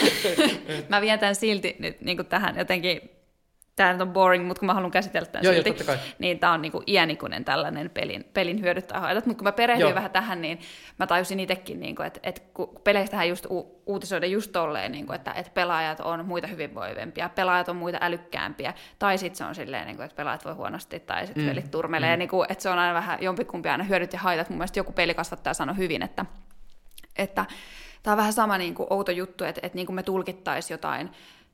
[0.89, 3.16] mä vien tämän silti nyt niin kuin tähän jotenkin
[3.77, 6.53] tämä nyt on boring, mutta kun mä haluan käsitellä tämän Joo, silti, jo, niin tämä
[6.53, 9.25] on niinku iänikuinen tällainen pelin, pelin hyödyttää haitat.
[9.25, 10.59] Mutta kun mä perehdyin vähän tähän, niin
[10.99, 15.31] mä tajusin itsekin, niinku, että et, kun peleistähän just u- uutisoida just tolleen, niinku, että
[15.31, 20.03] et pelaajat on muita hyvinvoivempia, pelaajat on muita älykkäämpiä, tai sitten se on silleen, niinku,
[20.03, 21.49] että pelaajat voi huonosti, tai sitten mm.
[21.49, 22.19] pelit turmelee, mm.
[22.19, 24.49] niinku, että se on aina vähän jompikumpi aina hyödyt ja haitat.
[24.49, 26.25] Mun mielestä joku pelikasvattaja sanoi hyvin, että,
[27.15, 27.45] että
[28.03, 31.09] tämä on vähän sama niin kuin outo juttu, että, että niin kuin me tulkittaisiin jotain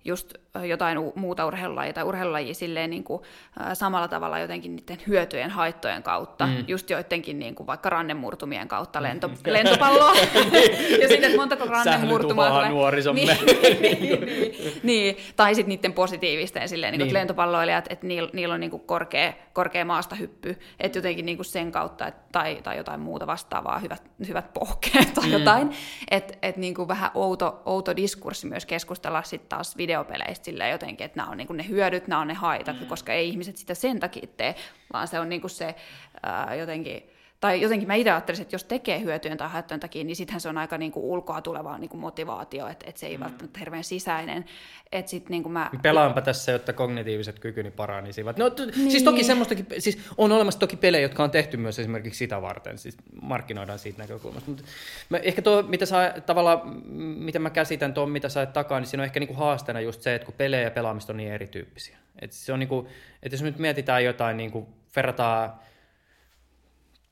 [0.05, 0.33] just
[0.67, 3.21] jotain muuta urheilulajia tai urheilulajia silleen niin kuin,
[3.61, 6.65] äh, samalla tavalla jotenkin niiden hyötyjen, haittojen kautta, mm.
[6.67, 10.15] just joidenkin niin kuin vaikka rannemurtumien kautta lento, lentopalloa,
[11.01, 12.69] ja sitten, että montako rannemurtumaa tulee.
[12.69, 13.21] nuorisomme.
[13.25, 17.13] niin, niin, niin, niin, tai sitten niiden positiivisten silleen, niin kuin, niin.
[17.13, 21.45] lentopalloilijat, että niillä, niillä on niin kuin korkea, korkea maasta hyppy, että jotenkin niin kuin
[21.45, 25.31] sen kautta, et, tai, tai jotain muuta vastaavaa, hyvät, hyvät pohkeet tai mm.
[25.31, 25.71] jotain,
[26.11, 31.05] että et niin kuin vähän outo, outo diskurssi myös keskustella sitten taas videopeleistä silleen jotenkin,
[31.05, 32.87] että nämä on niin kuin ne hyödyt, nämä on ne haitat, mm.
[32.87, 34.55] koska ei ihmiset sitä sen takia tee,
[34.93, 35.75] vaan se on niin kuin se
[36.23, 37.09] ää, jotenkin
[37.43, 40.49] tai jotenkin mä itse ajattelisin, että jos tekee hyötyjen tai haittojen takia, niin sittenhän se
[40.49, 43.23] on aika niin kuin ulkoa tuleva niin kuin motivaatio, että, että se ei mm.
[43.23, 44.45] välttämättä hirveän sisäinen.
[44.91, 45.69] Että sit niin kuin mä...
[45.81, 48.37] Pelaanpa tässä, jotta kognitiiviset kykyni paranisivat.
[48.37, 48.91] No, t- niin.
[48.91, 52.77] Siis toki semmoistakin, siis on olemassa toki pelejä, jotka on tehty myös esimerkiksi sitä varten,
[52.77, 54.49] siis markkinoidaan siitä näkökulmasta.
[54.49, 54.63] Mutta
[55.09, 56.61] mä, ehkä tuo, mitä sä, tavallaan,
[56.95, 60.01] miten mä käsitän tuon, mitä sä takaa, niin siinä on ehkä niin kuin haasteena just
[60.01, 61.97] se, että kun pelejä ja pelaamista on niin erityyppisiä.
[62.21, 62.87] Että se on niin kuin,
[63.23, 64.65] että jos nyt mietitään jotain, niin kuin,
[64.95, 65.53] verrataan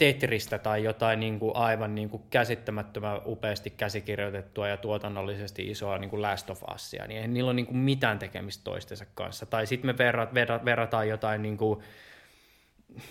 [0.02, 6.10] Tetristä tai jotain niin kuin aivan niin kuin käsittämättömän upeasti käsikirjoitettua ja tuotannollisesti isoa niin
[6.10, 9.46] kuin Last of Usia, niin eihän niillä ole niin kuin mitään tekemistä toistensa kanssa.
[9.46, 11.80] Tai sitten me verrat, verrat, verrataan jotain niin kuin,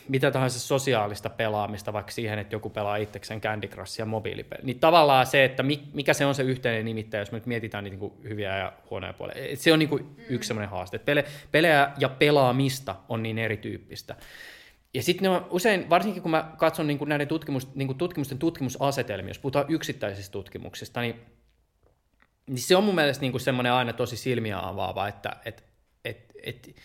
[0.09, 4.65] mitä tahansa sosiaalista pelaamista, vaikka siihen, että joku pelaa itsekseen Candy Crushia mobiilipeliä.
[4.65, 5.63] Niin tavallaan se, että
[5.95, 9.13] mikä se on se yhteinen nimittäjä, jos me nyt mietitään niitä niin hyviä ja huonoja
[9.13, 9.57] puolia.
[9.57, 10.99] Se on niin kuin yksi sellainen haaste.
[10.99, 14.17] Pele, pelejä ja pelaamista on niin erityyppistä.
[14.95, 18.39] Ja sitten ne usein, varsinkin kun mä katson niin kuin näiden tutkimus, niin kuin tutkimusten
[18.39, 21.15] tutkimusasetelmia, jos puhutaan yksittäisistä tutkimuksista, niin,
[22.47, 25.65] niin se on mun mielestä niin kuin semmoinen aina tosi silmiä avaava, että et,
[26.05, 26.77] et, et,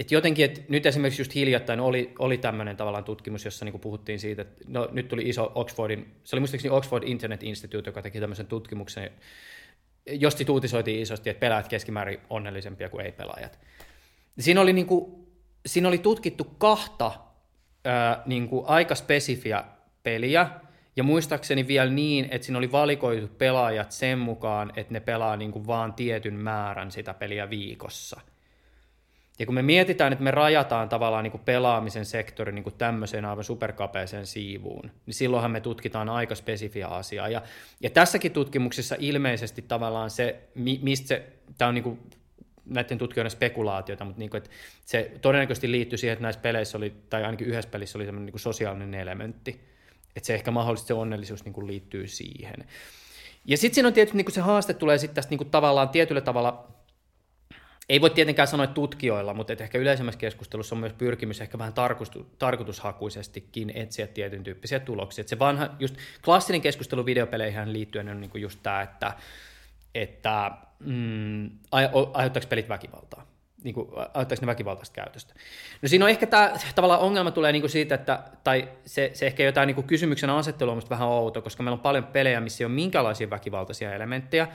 [0.00, 3.80] et jotenkin, että nyt esimerkiksi just hiljattain oli, oli tämmöinen tavallaan tutkimus, jossa niin kuin
[3.80, 8.02] puhuttiin siitä, että no, nyt tuli iso Oxfordin, se oli muistaakseni Oxford Internet Institute, joka
[8.02, 9.10] teki tämmöisen tutkimuksen,
[10.06, 13.58] josti uutisoitiin isosti, että pelaajat keskimäärin onnellisempia kuin ei-pelaajat.
[14.38, 15.27] Siinä oli niin kuin
[15.66, 17.12] siinä oli tutkittu kahta
[17.84, 19.64] ää, niin kuin aika spesifiä
[20.02, 20.50] peliä,
[20.98, 25.52] ja muistaakseni vielä niin, että siinä oli valikoitu pelaajat sen mukaan, että ne pelaa niin
[25.52, 28.20] kuin vaan tietyn määrän sitä peliä viikossa.
[29.38, 33.24] Ja kun me mietitään, että me rajataan tavallaan niin kuin pelaamisen sektori niin kuin tämmöiseen
[33.24, 37.28] aivan superkapeeseen siivuun, niin silloinhan me tutkitaan aika spesifiä asiaa.
[37.28, 37.42] Ja,
[37.80, 40.40] ja tässäkin tutkimuksessa ilmeisesti tavallaan se,
[40.82, 41.98] mistä se, tämä on niin kuin
[42.68, 44.50] näiden tutkijoiden spekulaatiota, mutta niin kuin, että
[44.84, 48.32] se todennäköisesti liittyy siihen, että näissä peleissä oli, tai ainakin yhdessä pelissä oli semmoinen niin
[48.32, 49.60] kuin sosiaalinen elementti.
[50.16, 52.64] Että se ehkä mahdollisesti se onnellisuus niin kuin liittyy siihen.
[53.44, 55.88] Ja sitten siinä on tietysti niin kuin se haaste tulee sitten tästä niin kuin tavallaan
[55.88, 56.68] tietyllä tavalla,
[57.88, 61.72] ei voi tietenkään sanoa tutkijoilla, mutta että ehkä yleisemmässä keskustelussa on myös pyrkimys ehkä vähän
[62.38, 65.22] tarkoitushakuisestikin etsiä tietyn tyyppisiä tuloksia.
[65.22, 69.12] Että se vanha, just klassinen keskustelu videopeleihin liittyen on niin kuin just tämä, että,
[69.94, 73.26] että mm, aiheuttaako pelit väkivaltaa?
[73.64, 75.34] Niin kuin, aiheuttaako ne väkivaltaista käytöstä?
[75.82, 79.26] No siinä on ehkä tämä tavallaan ongelma tulee niin kuin siitä, että, tai se, se
[79.26, 82.64] ehkä jotain niin kuin kysymyksen asettelu on vähän outo, koska meillä on paljon pelejä, missä
[82.64, 84.48] ei ole minkälaisia väkivaltaisia elementtejä,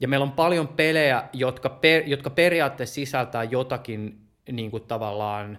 [0.00, 4.18] ja meillä on paljon pelejä, jotka, per, jotka periaatteessa sisältää jotakin
[4.52, 5.58] niin kuin tavallaan,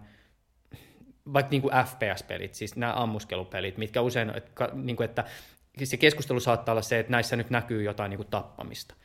[1.34, 5.24] vaikka niin kuin FPS-pelit, siis nämä ammuskelupelit, mitkä usein, että, niin kuin, että
[5.84, 8.96] se keskustelu saattaa olla se, että näissä nyt näkyy jotain niin kuin tappamista.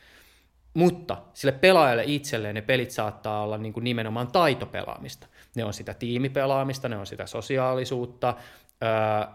[0.75, 5.27] Mutta sille pelaajalle itselleen ne pelit saattaa olla niin kuin nimenomaan taitopelaamista.
[5.57, 8.35] Ne on sitä tiimipelaamista, ne on sitä sosiaalisuutta.
[8.83, 9.35] Öö,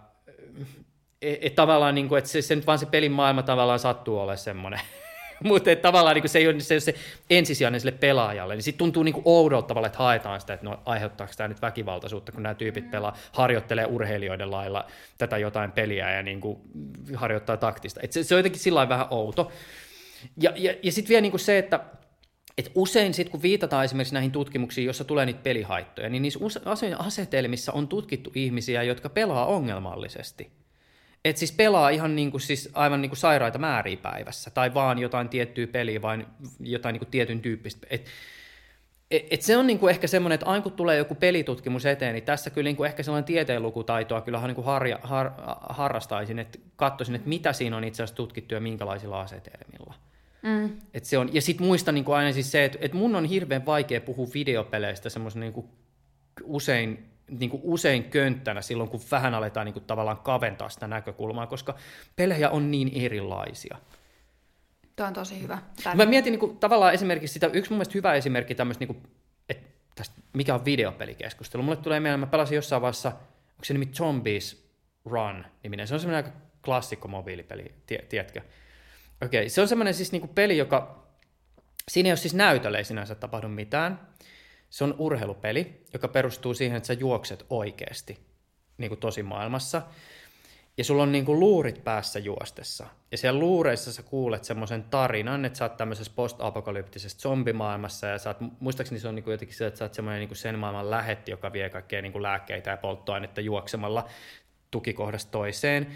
[1.22, 4.18] et, et tavallaan, niin kuin, että se, se nyt vaan se pelin maailma tavallaan sattuu
[4.18, 4.80] olemaan semmoinen.
[5.50, 6.96] Mutta tavallaan niin se ei ole se, se
[7.30, 11.34] ensisijainen sille pelaajalle, niin sitten tuntuu niin oudolta tavalla, että haetaan sitä, että no aiheuttaako
[11.38, 14.86] tämä nyt väkivaltaisuutta, kun nämä tyypit pelaa, harjoittelee urheilijoiden lailla
[15.18, 16.62] tätä jotain peliä ja niin kuin
[17.16, 18.00] harjoittaa taktista.
[18.04, 19.52] Et se, se on jotenkin sillä vähän outo.
[20.42, 21.80] Ja, ja, ja sitten vielä niin kuin se, että
[22.58, 26.40] et usein sitten kun viitataan esimerkiksi näihin tutkimuksiin, joissa tulee niitä pelihaittoja, niin niissä
[27.00, 30.63] asetelmissa on tutkittu ihmisiä, jotka pelaa ongelmallisesti.
[31.26, 35.00] Et siis pelaa ihan niin kuin, siis aivan niin kuin sairaita määriä päivässä, tai vaan
[35.00, 36.26] jotain tiettyä peliä, vai
[36.60, 37.88] jotain niin kuin tietyn tyyppistä.
[37.90, 38.06] Et,
[39.12, 42.14] et, et se on niin kuin ehkä semmoinen, että aina kun tulee joku pelitutkimus eteen,
[42.14, 45.32] niin tässä kyllä niin kuin ehkä sellainen tieteenlukutaitoa kyllä niin kuin harja, har,
[45.70, 49.94] harrastaisin, että katsoisin, että mitä siinä on itse asiassa tutkittu ja minkälaisilla asetelmilla.
[50.42, 50.70] Mm.
[50.94, 53.26] Et se on, ja sitten muistan niin kuin aina siis se, että, että mun on
[53.26, 55.68] hirveän vaikea puhua videopeleistä semmoisen niin kuin
[56.44, 61.48] usein, niin kuin usein könttänä silloin, kun vähän aletaan niin kuin tavallaan kaventaa sitä näkökulmaa,
[61.48, 61.76] koska
[62.16, 63.78] pelejä on niin erilaisia.
[64.96, 65.58] Tuo on tosi hyvä.
[65.84, 65.96] Tämä...
[65.96, 69.04] Mä mietin niin kuin, tavallaan esimerkiksi sitä, yksi mun mielestä hyvä esimerkki tämmöistä, niin kuin,
[69.50, 71.64] että tästä, mikä on videopelikeskustelu.
[71.64, 74.70] Mulle tulee mieleen, mä pelasin jossain vaiheessa, onko se nimi Zombies
[75.06, 78.42] Run niminen, se on semmoinen aika klassikko mobiilipeli, tie, tiedätkö?
[79.24, 81.04] Okei, okay, se on semmoinen siis niinku peli, joka
[81.88, 84.00] siinä ei ole siis näytölle ei sinänsä tapahdu mitään.
[84.74, 88.20] Se on urheilupeli, joka perustuu siihen, että sä juokset oikeasti
[88.78, 89.82] niin kuin tosi maailmassa.
[90.78, 92.88] Ja sulla on niin kuin luurit päässä juostessa.
[93.12, 98.08] Ja siellä luureissa sä kuulet semmoisen tarinan, että sä oot tämmöisessä post-apokalyptisessa zombimaailmassa.
[98.08, 100.36] Ja sä oot, muistaakseni se on niin kuin jotenkin se, että sä oot semmoinen niin
[100.36, 104.10] sen maailman lähetti, joka vie kaikkea niin kuin lääkkeitä ja polttoainetta juoksemalla
[104.72, 105.88] tukikohdasta toiseen.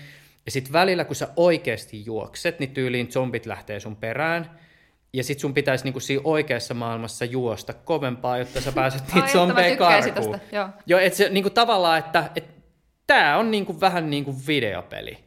[0.45, 4.51] Ja sitten välillä, kun sä oikeasti juokset, niin tyyliin zombit lähtee sun perään–
[5.13, 9.77] ja sit sun pitäisi niinku siinä oikeassa maailmassa juosta kovempaa, jotta sä pääset niitä zombeja
[9.77, 10.39] karkuun.
[10.51, 12.45] Joo, joo et se niinku tavallaan, että et,
[13.07, 15.17] tää on niinku vähän niinku videopeli.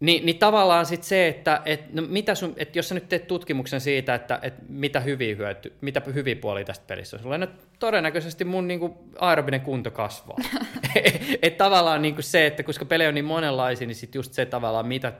[0.00, 3.26] Ni, niin tavallaan sit se, että et, no mitä sun, et jos sä nyt teet
[3.26, 7.46] tutkimuksen siitä, että et mitä hyviä hyöty, mitä hyviä puolia tästä pelissä on sulle, no
[7.78, 10.36] todennäköisesti mun niinku aerobinen kunto kasvaa.
[11.42, 14.86] et tavallaan niinku se, että koska peli on niin monenlaisia, niin sit just se tavallaan,
[14.86, 15.12] mitä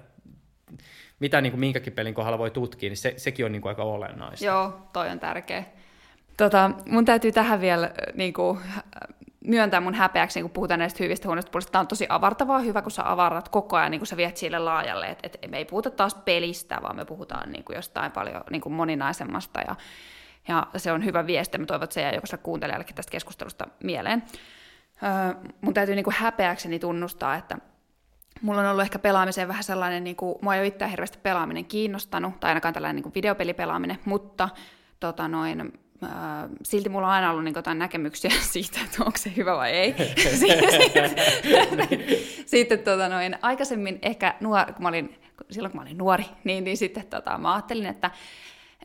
[1.20, 3.82] mitä niin kuin minkäkin pelin kohdalla voi tutkia, niin se, sekin on niin kuin aika
[3.82, 4.46] olennaista.
[4.46, 5.64] Joo, toi on tärkeä.
[6.36, 8.58] Tota, mun täytyy tähän vielä niin kuin,
[9.44, 11.72] myöntää mun häpeäksi, niin kun puhutaan näistä hyvistä huonoista puolista.
[11.72, 14.58] Tämä on tosi avartavaa hyvä, kun sä avarat koko ajan, niin kun sä viet sille
[14.58, 15.06] laajalle.
[15.06, 18.60] Et, et me ei puhuta taas pelistä, vaan me puhutaan niin kuin jostain paljon niin
[18.60, 19.60] kuin moninaisemmasta.
[19.60, 19.76] Ja,
[20.48, 21.58] ja se on hyvä viesti.
[21.58, 24.22] Mä toivon, että se jää jokaiselle kuuntelijallekin tästä keskustelusta mieleen.
[25.02, 27.58] Öö, mun täytyy niin kuin häpeäkseni tunnustaa, että
[28.42, 31.64] mulla on ollut ehkä pelaamiseen vähän sellainen, niin kuin, mua ei ole itse hirveästi pelaaminen
[31.64, 34.48] kiinnostanut, tai ainakaan tällainen niin kuin videopelipelaaminen, mutta
[35.00, 35.72] tota noin,
[36.04, 36.10] äh,
[36.62, 39.94] silti mulla on aina ollut niin jotain näkemyksiä siitä, että onko se hyvä vai ei.
[40.34, 41.10] sitten,
[42.46, 45.20] sitten tota noin, aikaisemmin ehkä nuor, kun mä olin,
[45.50, 48.10] silloin kun mä olin nuori, niin, niin sitten tota, mä ajattelin, että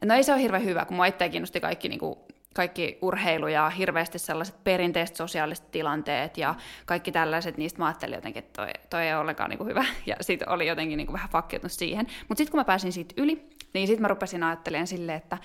[0.06, 2.20] no ei se ole hirveän hyvä, kun mua itse kiinnosti kaikki niin kuin,
[2.56, 8.44] kaikki urheilu ja hirveästi sellaiset perinteiset sosiaaliset tilanteet ja kaikki tällaiset, niistä mä ajattelin jotenkin,
[8.44, 9.86] että toi, toi ei ole ollenkaan niin kuin hyvä.
[10.06, 12.08] Ja sitten oli jotenkin niin kuin vähän fakkiutunut siihen.
[12.28, 15.38] Mutta sitten kun mä pääsin siitä yli, niin sitten mä rupesin ajattelemaan silleen, että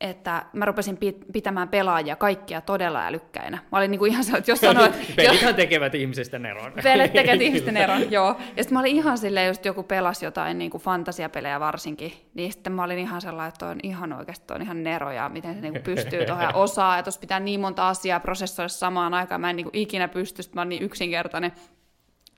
[0.00, 0.98] että mä rupesin
[1.32, 3.58] pitämään pelaajia kaikkia todella älykkäinä.
[3.72, 5.16] Mä olin niinku ihan se, että jos sanoit...
[5.16, 6.72] Pelithän tekevät ihmisestä eron.
[6.82, 8.36] Pelit tekevät ihmisten eron, joo.
[8.56, 12.72] Ja sitten mä olin ihan silleen, just joku pelasi jotain niinku fantasiapelejä varsinkin, niin sitten
[12.72, 15.80] mä olin ihan sellainen, että on ihan oikeasti on ihan nero ja miten se niinku
[15.84, 19.56] pystyy tuohon ja osaa, että tuossa pitää niin monta asiaa prosessoida samaan aikaan, mä en
[19.56, 21.52] niinku ikinä pysty, mä oon niin yksinkertainen.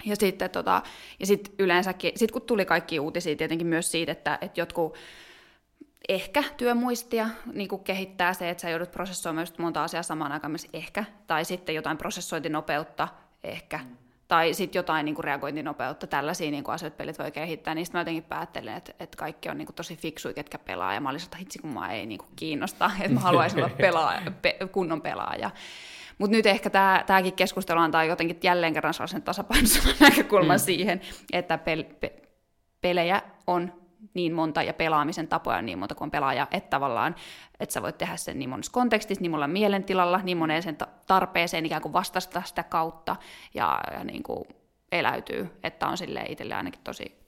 [0.05, 0.83] Ja sitten tota,
[1.21, 4.97] ja sit yleensäkin, sit kun tuli kaikki uutisia tietenkin myös siitä, että, että jotkut
[6.09, 10.50] ehkä työmuistia niin kuin kehittää se, että sä joudut prosessoimaan just monta asiaa samaan aikaan
[10.50, 13.09] myös ehkä, tai sitten jotain prosessointinopeutta
[13.44, 13.96] ehkä, mm.
[14.28, 18.00] tai sitten jotain niin kuin reagointinopeutta, tällaisia niin kuin asioita pelit voi kehittää, niistä mä
[18.00, 21.26] jotenkin päättelen, että, että kaikki on niin kuin tosi fiksuja, ketkä pelaa, ja mä olisin,
[21.26, 25.03] että hitsi kun mä ei niin kuin kiinnosta, että mä haluaisin olla pelaaja, pe, kunnon
[25.03, 25.50] pelaaja.
[26.18, 26.70] Mutta nyt ehkä
[27.07, 30.64] tämäkin keskustelu antaa jotenkin jälleen kerran sellaisen tasapainoisen näkökulman mm.
[30.64, 31.00] siihen,
[31.32, 32.12] että pel, pe,
[32.80, 33.82] pelejä on
[34.14, 37.14] niin monta ja pelaamisen tapoja niin monta kuin pelaaja, että tavallaan,
[37.61, 40.76] että sä voit tehdä sen niin monessa kontekstissa, niin monella mielentilalla, niin moneen sen
[41.07, 43.16] tarpeeseen ikään kuin vastata sitä kautta
[43.55, 44.44] ja, ja niin kuin
[44.92, 47.22] eläytyy, että on sille itselle ainakin tosi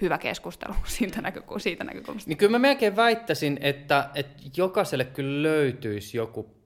[0.00, 1.64] hyvä keskustelu siitä, näkökulmasta.
[1.64, 2.28] Siitä näkökulmasta.
[2.28, 6.56] Niin kyllä mä melkein väittäisin, että, että jokaiselle kyllä löytyisi joku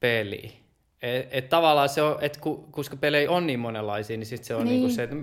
[0.00, 0.63] peli,
[1.04, 4.54] et, et tavallaan se on, et ku, koska pelejä on niin monenlaisia, niin sit se
[4.54, 4.70] on niin.
[4.70, 5.16] niinku se, että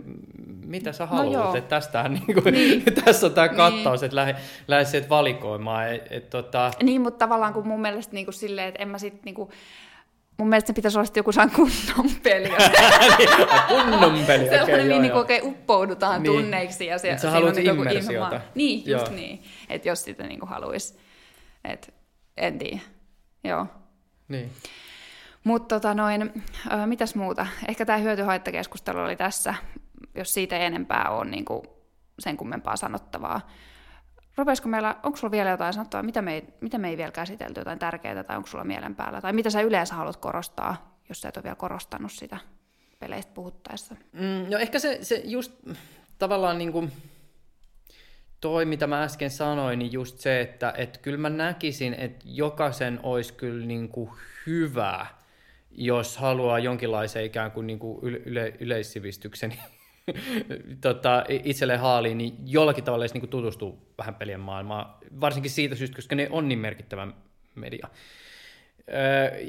[0.66, 2.84] mitä sä no haluat, no että tästähän niinku, niin.
[3.06, 3.58] tässä on tämä niin.
[3.58, 4.06] kattaus, niin.
[4.06, 4.36] että lähde,
[4.68, 5.96] lähde sieltä valikoimaan.
[5.96, 6.72] Et, et, tota...
[6.84, 9.52] Niin, mutta tavallaan kun mun mielestä niinku silleen, että en mä sit niinku,
[10.38, 12.50] mun mielestä se pitäisi olla joku saan kunnon peli.
[13.18, 13.30] Niin,
[13.68, 16.34] kunnon peli, okei, okay, niin, niin oikein uppoudutaan niin.
[16.34, 16.86] tunneiksi.
[16.86, 18.42] Ja se, sä haluat on niinku immersiota.
[18.56, 19.16] Niin, just joo.
[19.16, 19.44] niin.
[19.70, 20.98] Että jos sitä niinku haluaisi.
[21.64, 21.94] Et,
[22.38, 22.80] en tiedä.
[23.44, 23.66] Joo.
[24.28, 24.52] Niin.
[25.44, 27.48] Mutta tota noin, äh, mitäs muuta?
[27.68, 29.56] Ehkä tämä hyötyhaittakeskustelu oli tässä,
[30.16, 31.64] jos siitä ei enempää ole niin kuin
[32.20, 33.50] sen kummempaa sanottavaa.
[34.38, 37.60] Rupeisiko meillä, onko sulla vielä jotain sanottavaa, mitä me, ei, mitä me ei vielä käsitelty,
[37.60, 41.30] jotain tärkeää, tai onko sulla mielen päällä, tai mitä sä yleensä haluat korostaa, jos sä
[41.30, 42.38] et ole vielä korostanut sitä
[43.00, 43.96] peleistä puhuttaessa?
[44.14, 45.54] Mm, no ehkä se, se just
[46.18, 46.92] tavallaan niin kuin
[48.42, 53.00] toi, mitä mä äsken sanoin, niin just se, että et kyllä mä näkisin, että jokaisen
[53.04, 54.12] olisi kyllä niin kuin
[54.48, 55.06] hyvä
[55.76, 59.54] jos haluaa jonkinlaisen ikään kuin, niin kuin yle, yleissivistyksen
[60.82, 65.76] tota, itselleen haaliin, niin jollakin tavalla edes niin kuin tutustuu vähän pelien maailmaan, varsinkin siitä
[65.76, 67.08] syystä, koska ne on niin merkittävä
[67.56, 67.88] media.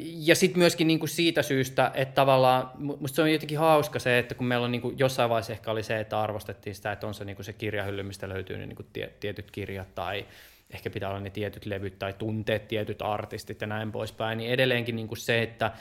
[0.01, 4.18] Ja sitten myöskin niin kuin siitä syystä, että tavallaan, musta se on jotenkin hauska se,
[4.18, 7.07] että kun meillä on niin kuin jossain vaiheessa ehkä oli se, että arvostettiin sitä, että
[7.07, 8.89] on se, niin kuin se kirjahylly, mistä löytyy ne niin kuin
[9.20, 10.27] tietyt kirjat tai
[10.70, 14.97] ehkä pitää olla ne tietyt levyt tai tunteet tietyt artistit ja näin poispäin, niin edelleenkin
[14.97, 15.73] niin kuin se, että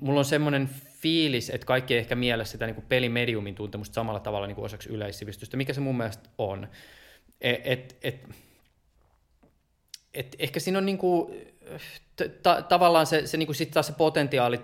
[0.00, 0.68] mulla on semmoinen
[1.00, 4.64] fiilis, että kaikki ei ehkä mielessä sitä niin kuin pelimediumin tuntemusta samalla tavalla niin kuin
[4.64, 6.68] osaksi yleissivistystä, mikä se mun mielestä on.
[7.40, 8.28] Et, et, et,
[10.14, 11.34] et ehkä siinä on niinku,
[12.42, 14.60] ta- tavallaan se, se, niinku sit taas se potentiaali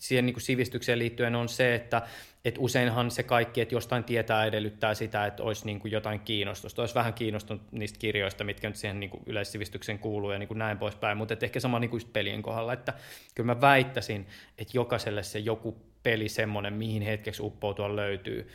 [0.00, 2.02] siihen niinku sivistykseen liittyen on se, että
[2.46, 6.94] et useinhan se kaikki, että jostain tietää edellyttää sitä, että olisi niinku jotain kiinnostusta, olisi
[6.94, 11.36] vähän kiinnostunut niistä kirjoista, mitkä nyt siihen niinku yleissivistykseen kuuluu ja niinku näin poispäin, mutta
[11.42, 12.94] ehkä sama niinku just pelien kohdalla, että
[13.34, 14.26] kyllä mä väittäisin,
[14.58, 18.48] että jokaiselle se joku peli semmoinen, mihin hetkeksi uppoutua löytyy.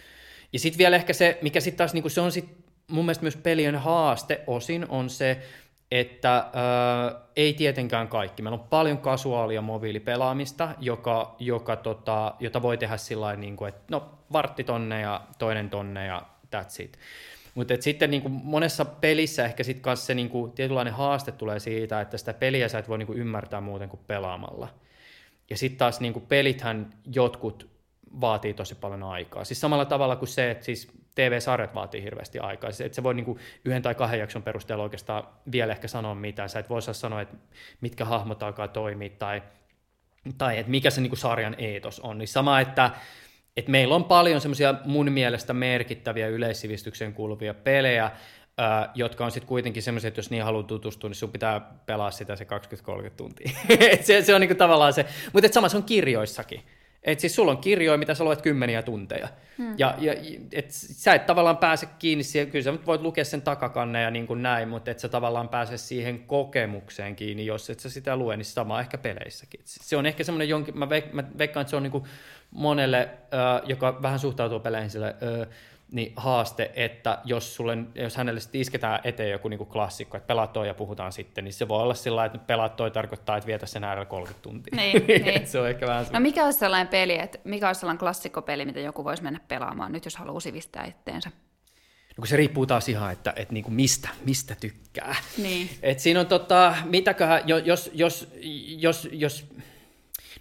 [0.53, 2.49] Ja sitten vielä ehkä se, mikä sitten taas, niinku se on sit
[2.87, 5.41] mun mielestä myös pelien haaste osin, on se,
[5.91, 8.41] että äh, ei tietenkään kaikki.
[8.41, 13.81] Meillä on paljon kasuaalia mobiilipelaamista, joka, joka tota, jota voi tehdä sillä niin kuin, että
[13.89, 16.21] no vartti tonne ja toinen tonne ja
[16.55, 16.97] that's it.
[17.55, 21.59] Mutta sitten niin kuin monessa pelissä ehkä sitten kanssa se niin kuin, tietynlainen haaste tulee
[21.59, 24.67] siitä, että sitä peliä sä et voi niin kuin ymmärtää muuten kuin pelaamalla.
[25.49, 27.69] Ja sitten taas niin kuin pelithän jotkut
[28.21, 29.43] vaatii tosi paljon aikaa.
[29.43, 32.71] Siis samalla tavalla kuin se, että siis TV-sarjat vaatii hirveästi aikaa.
[32.71, 36.49] Siis et sä voi niinku yhden tai kahden jakson perusteella oikeastaan vielä ehkä sanoa mitään.
[36.49, 37.35] Sä et voi sanoa, että
[37.81, 39.43] mitkä hahmot alkaa toimia tai,
[40.37, 42.17] tai että mikä se niinku sarjan eetos on.
[42.17, 42.91] Niin sama, että
[43.57, 48.11] et meillä on paljon semmoisia mun mielestä merkittäviä yleissivistykseen kuuluvia pelejä,
[48.95, 52.35] jotka on sitten kuitenkin semmoisia, että jos niin haluaa tutustua, niin sun pitää pelaa sitä
[52.35, 52.47] se
[53.07, 53.51] 20-30 tuntia.
[54.01, 56.61] se, se on niinku tavallaan se, mutta sama se on kirjoissakin.
[57.03, 59.27] Et siis sulla on kirjoja, mitä sä luet kymmeniä tunteja.
[59.57, 59.73] Hmm.
[59.77, 60.13] Ja, ja
[60.51, 64.27] et sä et tavallaan pääse kiinni siihen, kyllä sä voit lukea sen takakanne ja niin
[64.27, 68.37] kuin näin, mutta et sä tavallaan pääse siihen kokemukseen kiinni, jos et sä sitä lue,
[68.37, 69.59] niin sama ehkä peleissäkin.
[69.65, 72.03] Se on ehkä semmoinen jonkin, mä, veik, mä veikkaan, että se on niin kuin
[72.51, 75.07] monelle, äh, joka vähän suhtautuu peleihin sille,
[75.41, 75.47] äh,
[75.91, 80.53] niin haaste, että jos, sulle, jos hänelle sitten isketään eteen joku niin klassikko, että pelaat
[80.53, 83.65] toi ja puhutaan sitten, niin se voi olla sillä että pelaat toi tarkoittaa, että vietä
[83.65, 84.75] sen äärellä 30 tuntia.
[84.75, 85.47] Niin, niin.
[85.47, 88.79] se on ehkä vähän No mikä olisi sellainen peli, että mikä olisi sellainen klassikkopeli, mitä
[88.79, 91.29] joku voisi mennä pelaamaan nyt, jos haluaa sivistää itteensä?
[92.17, 95.15] No kun se riippuu taas ihan, että, että niin kuin mistä, mistä tykkää.
[95.37, 95.69] Niin.
[95.81, 98.27] Et siinä on tota, mitäköhän, jos, jos, jos,
[98.77, 99.45] jos, jos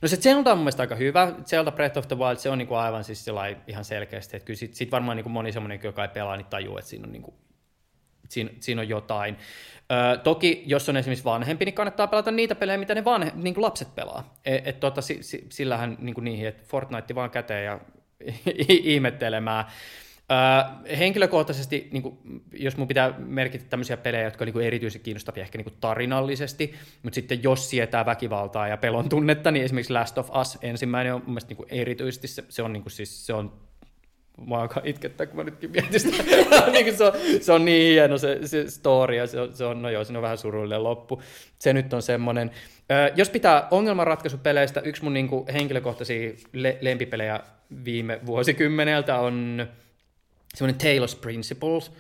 [0.02, 1.32] No se Zelda on mun mielestä aika hyvä.
[1.44, 3.26] Zelda Breath of the Wild, se on niinku aivan siis
[3.66, 6.78] ihan selkeästi, että kyllä sit, sit varmaan niinku moni semmoinen, joka ei pelaa, niin tajuu,
[6.78, 7.34] että siinä on, niinku,
[8.28, 9.36] siinä, siinä on jotain.
[10.14, 13.62] Ö, toki, jos on esimerkiksi vanhempi, niin kannattaa pelata niitä pelejä, mitä ne vanhe, niinku
[13.62, 14.34] lapset pelaa.
[14.44, 17.80] Et, et tota, si, si, sillähän niinku niihin, että Fortnite vaan käteen ja
[18.68, 19.64] ihmettelemään.
[20.98, 22.18] Henkilökohtaisesti, niin kuin,
[22.52, 26.74] jos mun pitää merkitä tämmöisiä pelejä, jotka on niin erityisen kiinnostavia ehkä niin kuin tarinallisesti,
[27.02, 31.20] mutta sitten jos sietää väkivaltaa ja pelon tunnetta, niin esimerkiksi Last of Us ensimmäinen on
[31.20, 33.52] mun mielestä niin kuin erityisesti, se, se on, niin kuin, siis, se on
[34.46, 36.22] Mua alkaa itkettää, kun mä nytkin mietin sitä.
[36.72, 39.82] niin se, on, se on niin hieno se, se story, ja se on, se on,
[39.82, 41.22] no joo, se on vähän surullinen loppu.
[41.58, 42.50] Se nyt on semmoinen.
[43.16, 47.40] Jos pitää ongelmanratkaisupeleistä, yksi mun niin kuin, henkilökohtaisia le- lempipelejä
[47.84, 49.66] viime vuosikymmeneltä on
[50.54, 51.92] semmoinen Taylor's Principles,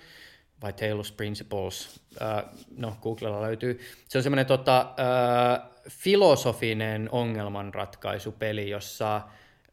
[0.62, 3.80] vai Taylor's Principles, uh, no Googlella löytyy.
[4.08, 9.20] Se on semmoinen tota, uh, filosofinen ongelmanratkaisupeli, jossa,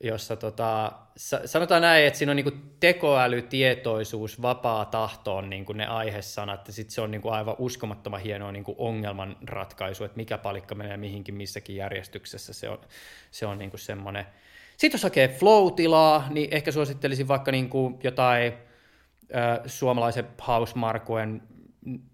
[0.04, 0.92] jossa tota,
[1.46, 6.74] sanotaan näin, että siinä on niinku tekoäly, tietoisuus, vapaa tahto on niinku ne aihesanat, ja
[6.74, 11.76] sitten se on niinku aivan uskomattoman hienoa niinku ongelmanratkaisu, että mikä palikka menee mihinkin missäkin
[11.76, 12.80] järjestyksessä, se on,
[13.32, 14.26] se on niinku semmoinen.
[14.78, 18.54] Sitten jos hakee flow-tilaa, niin ehkä suosittelisin vaikka niinku jotain
[19.66, 21.42] suomalaisen Hausmarkuen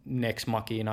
[0.06, 0.48] Next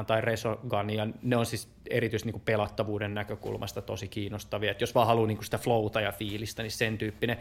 [0.06, 4.70] tai Resogania, ne on siis erityisesti niin pelattavuuden näkökulmasta tosi kiinnostavia.
[4.70, 7.38] Et jos vaan haluaa niin sitä flowta ja fiilistä, niin sen tyyppinen.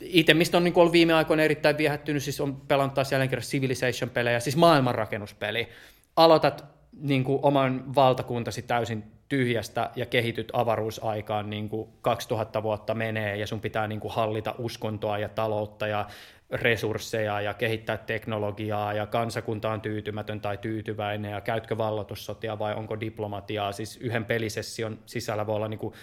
[0.00, 3.44] Itse, mistä on niin ollut viime aikoina erittäin viehättynyt, siis on pelannut taas jälleen kerran
[3.44, 5.68] Civilization-pelejä, siis maailmanrakennuspeli.
[6.16, 6.64] Aloitat
[7.00, 13.46] niin kuin oman valtakuntasi täysin tyhjästä ja kehityt avaruusaikaan, niin kuin 2000 vuotta menee ja
[13.46, 16.06] sun pitää niin kuin hallita uskontoa ja taloutta ja
[16.50, 23.00] resursseja ja kehittää teknologiaa ja kansakunta on tyytymätön tai tyytyväinen ja käytkö vallatussotia vai onko
[23.00, 23.72] diplomatiaa.
[23.72, 25.94] Siis yhden pelisession sisällä voi olla niin kuin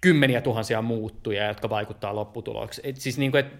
[0.00, 2.90] kymmeniä tuhansia muuttuja, jotka vaikuttaa lopputulokseen.
[2.90, 3.56] Et siis niin kuin, että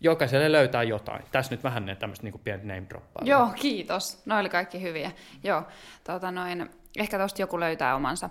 [0.00, 1.22] jokaiselle löytää jotain.
[1.32, 3.24] Tässä nyt vähän ne tämmöistä niin pientä name droppaa.
[3.26, 4.22] Joo, kiitos.
[4.40, 5.12] Oli kaikki hyviä.
[5.42, 5.62] Joo,
[6.04, 8.30] tota noin, ehkä tuosta joku löytää omansa.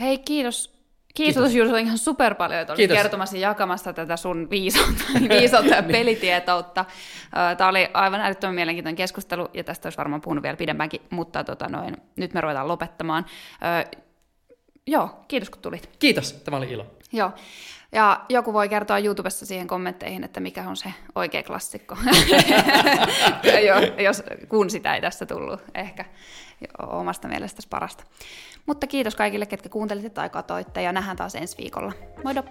[0.00, 0.80] Hei, kiitos
[1.14, 1.54] Kiitos, Kiitos.
[1.54, 5.04] Juuso ihan super paljon, että olit kertomassa ja jakamassa tätä sun viisautta,
[5.40, 6.84] viisautta ja pelitietoutta.
[7.58, 11.68] Tämä oli aivan älyttömän mielenkiintoinen keskustelu, ja tästä olisi varmaan puhunut vielä pidempäänkin, mutta tota
[11.68, 13.26] noin, nyt me ruvetaan lopettamaan.
[14.86, 15.90] joo, kiitos kun tulit.
[15.98, 16.86] Kiitos, tämä oli ilo.
[17.12, 17.30] Joo,
[17.92, 21.96] ja joku voi kertoa YouTubessa siihen kommentteihin, että mikä on se oikea klassikko,
[24.04, 26.04] jos, kun sitä ei tästä tullut ehkä
[26.78, 28.04] omasta mielestäsi parasta.
[28.66, 31.92] Mutta kiitos kaikille, ketkä kuuntelitte tai katoitte ja nähdään taas ensi viikolla.
[32.24, 32.44] Moido!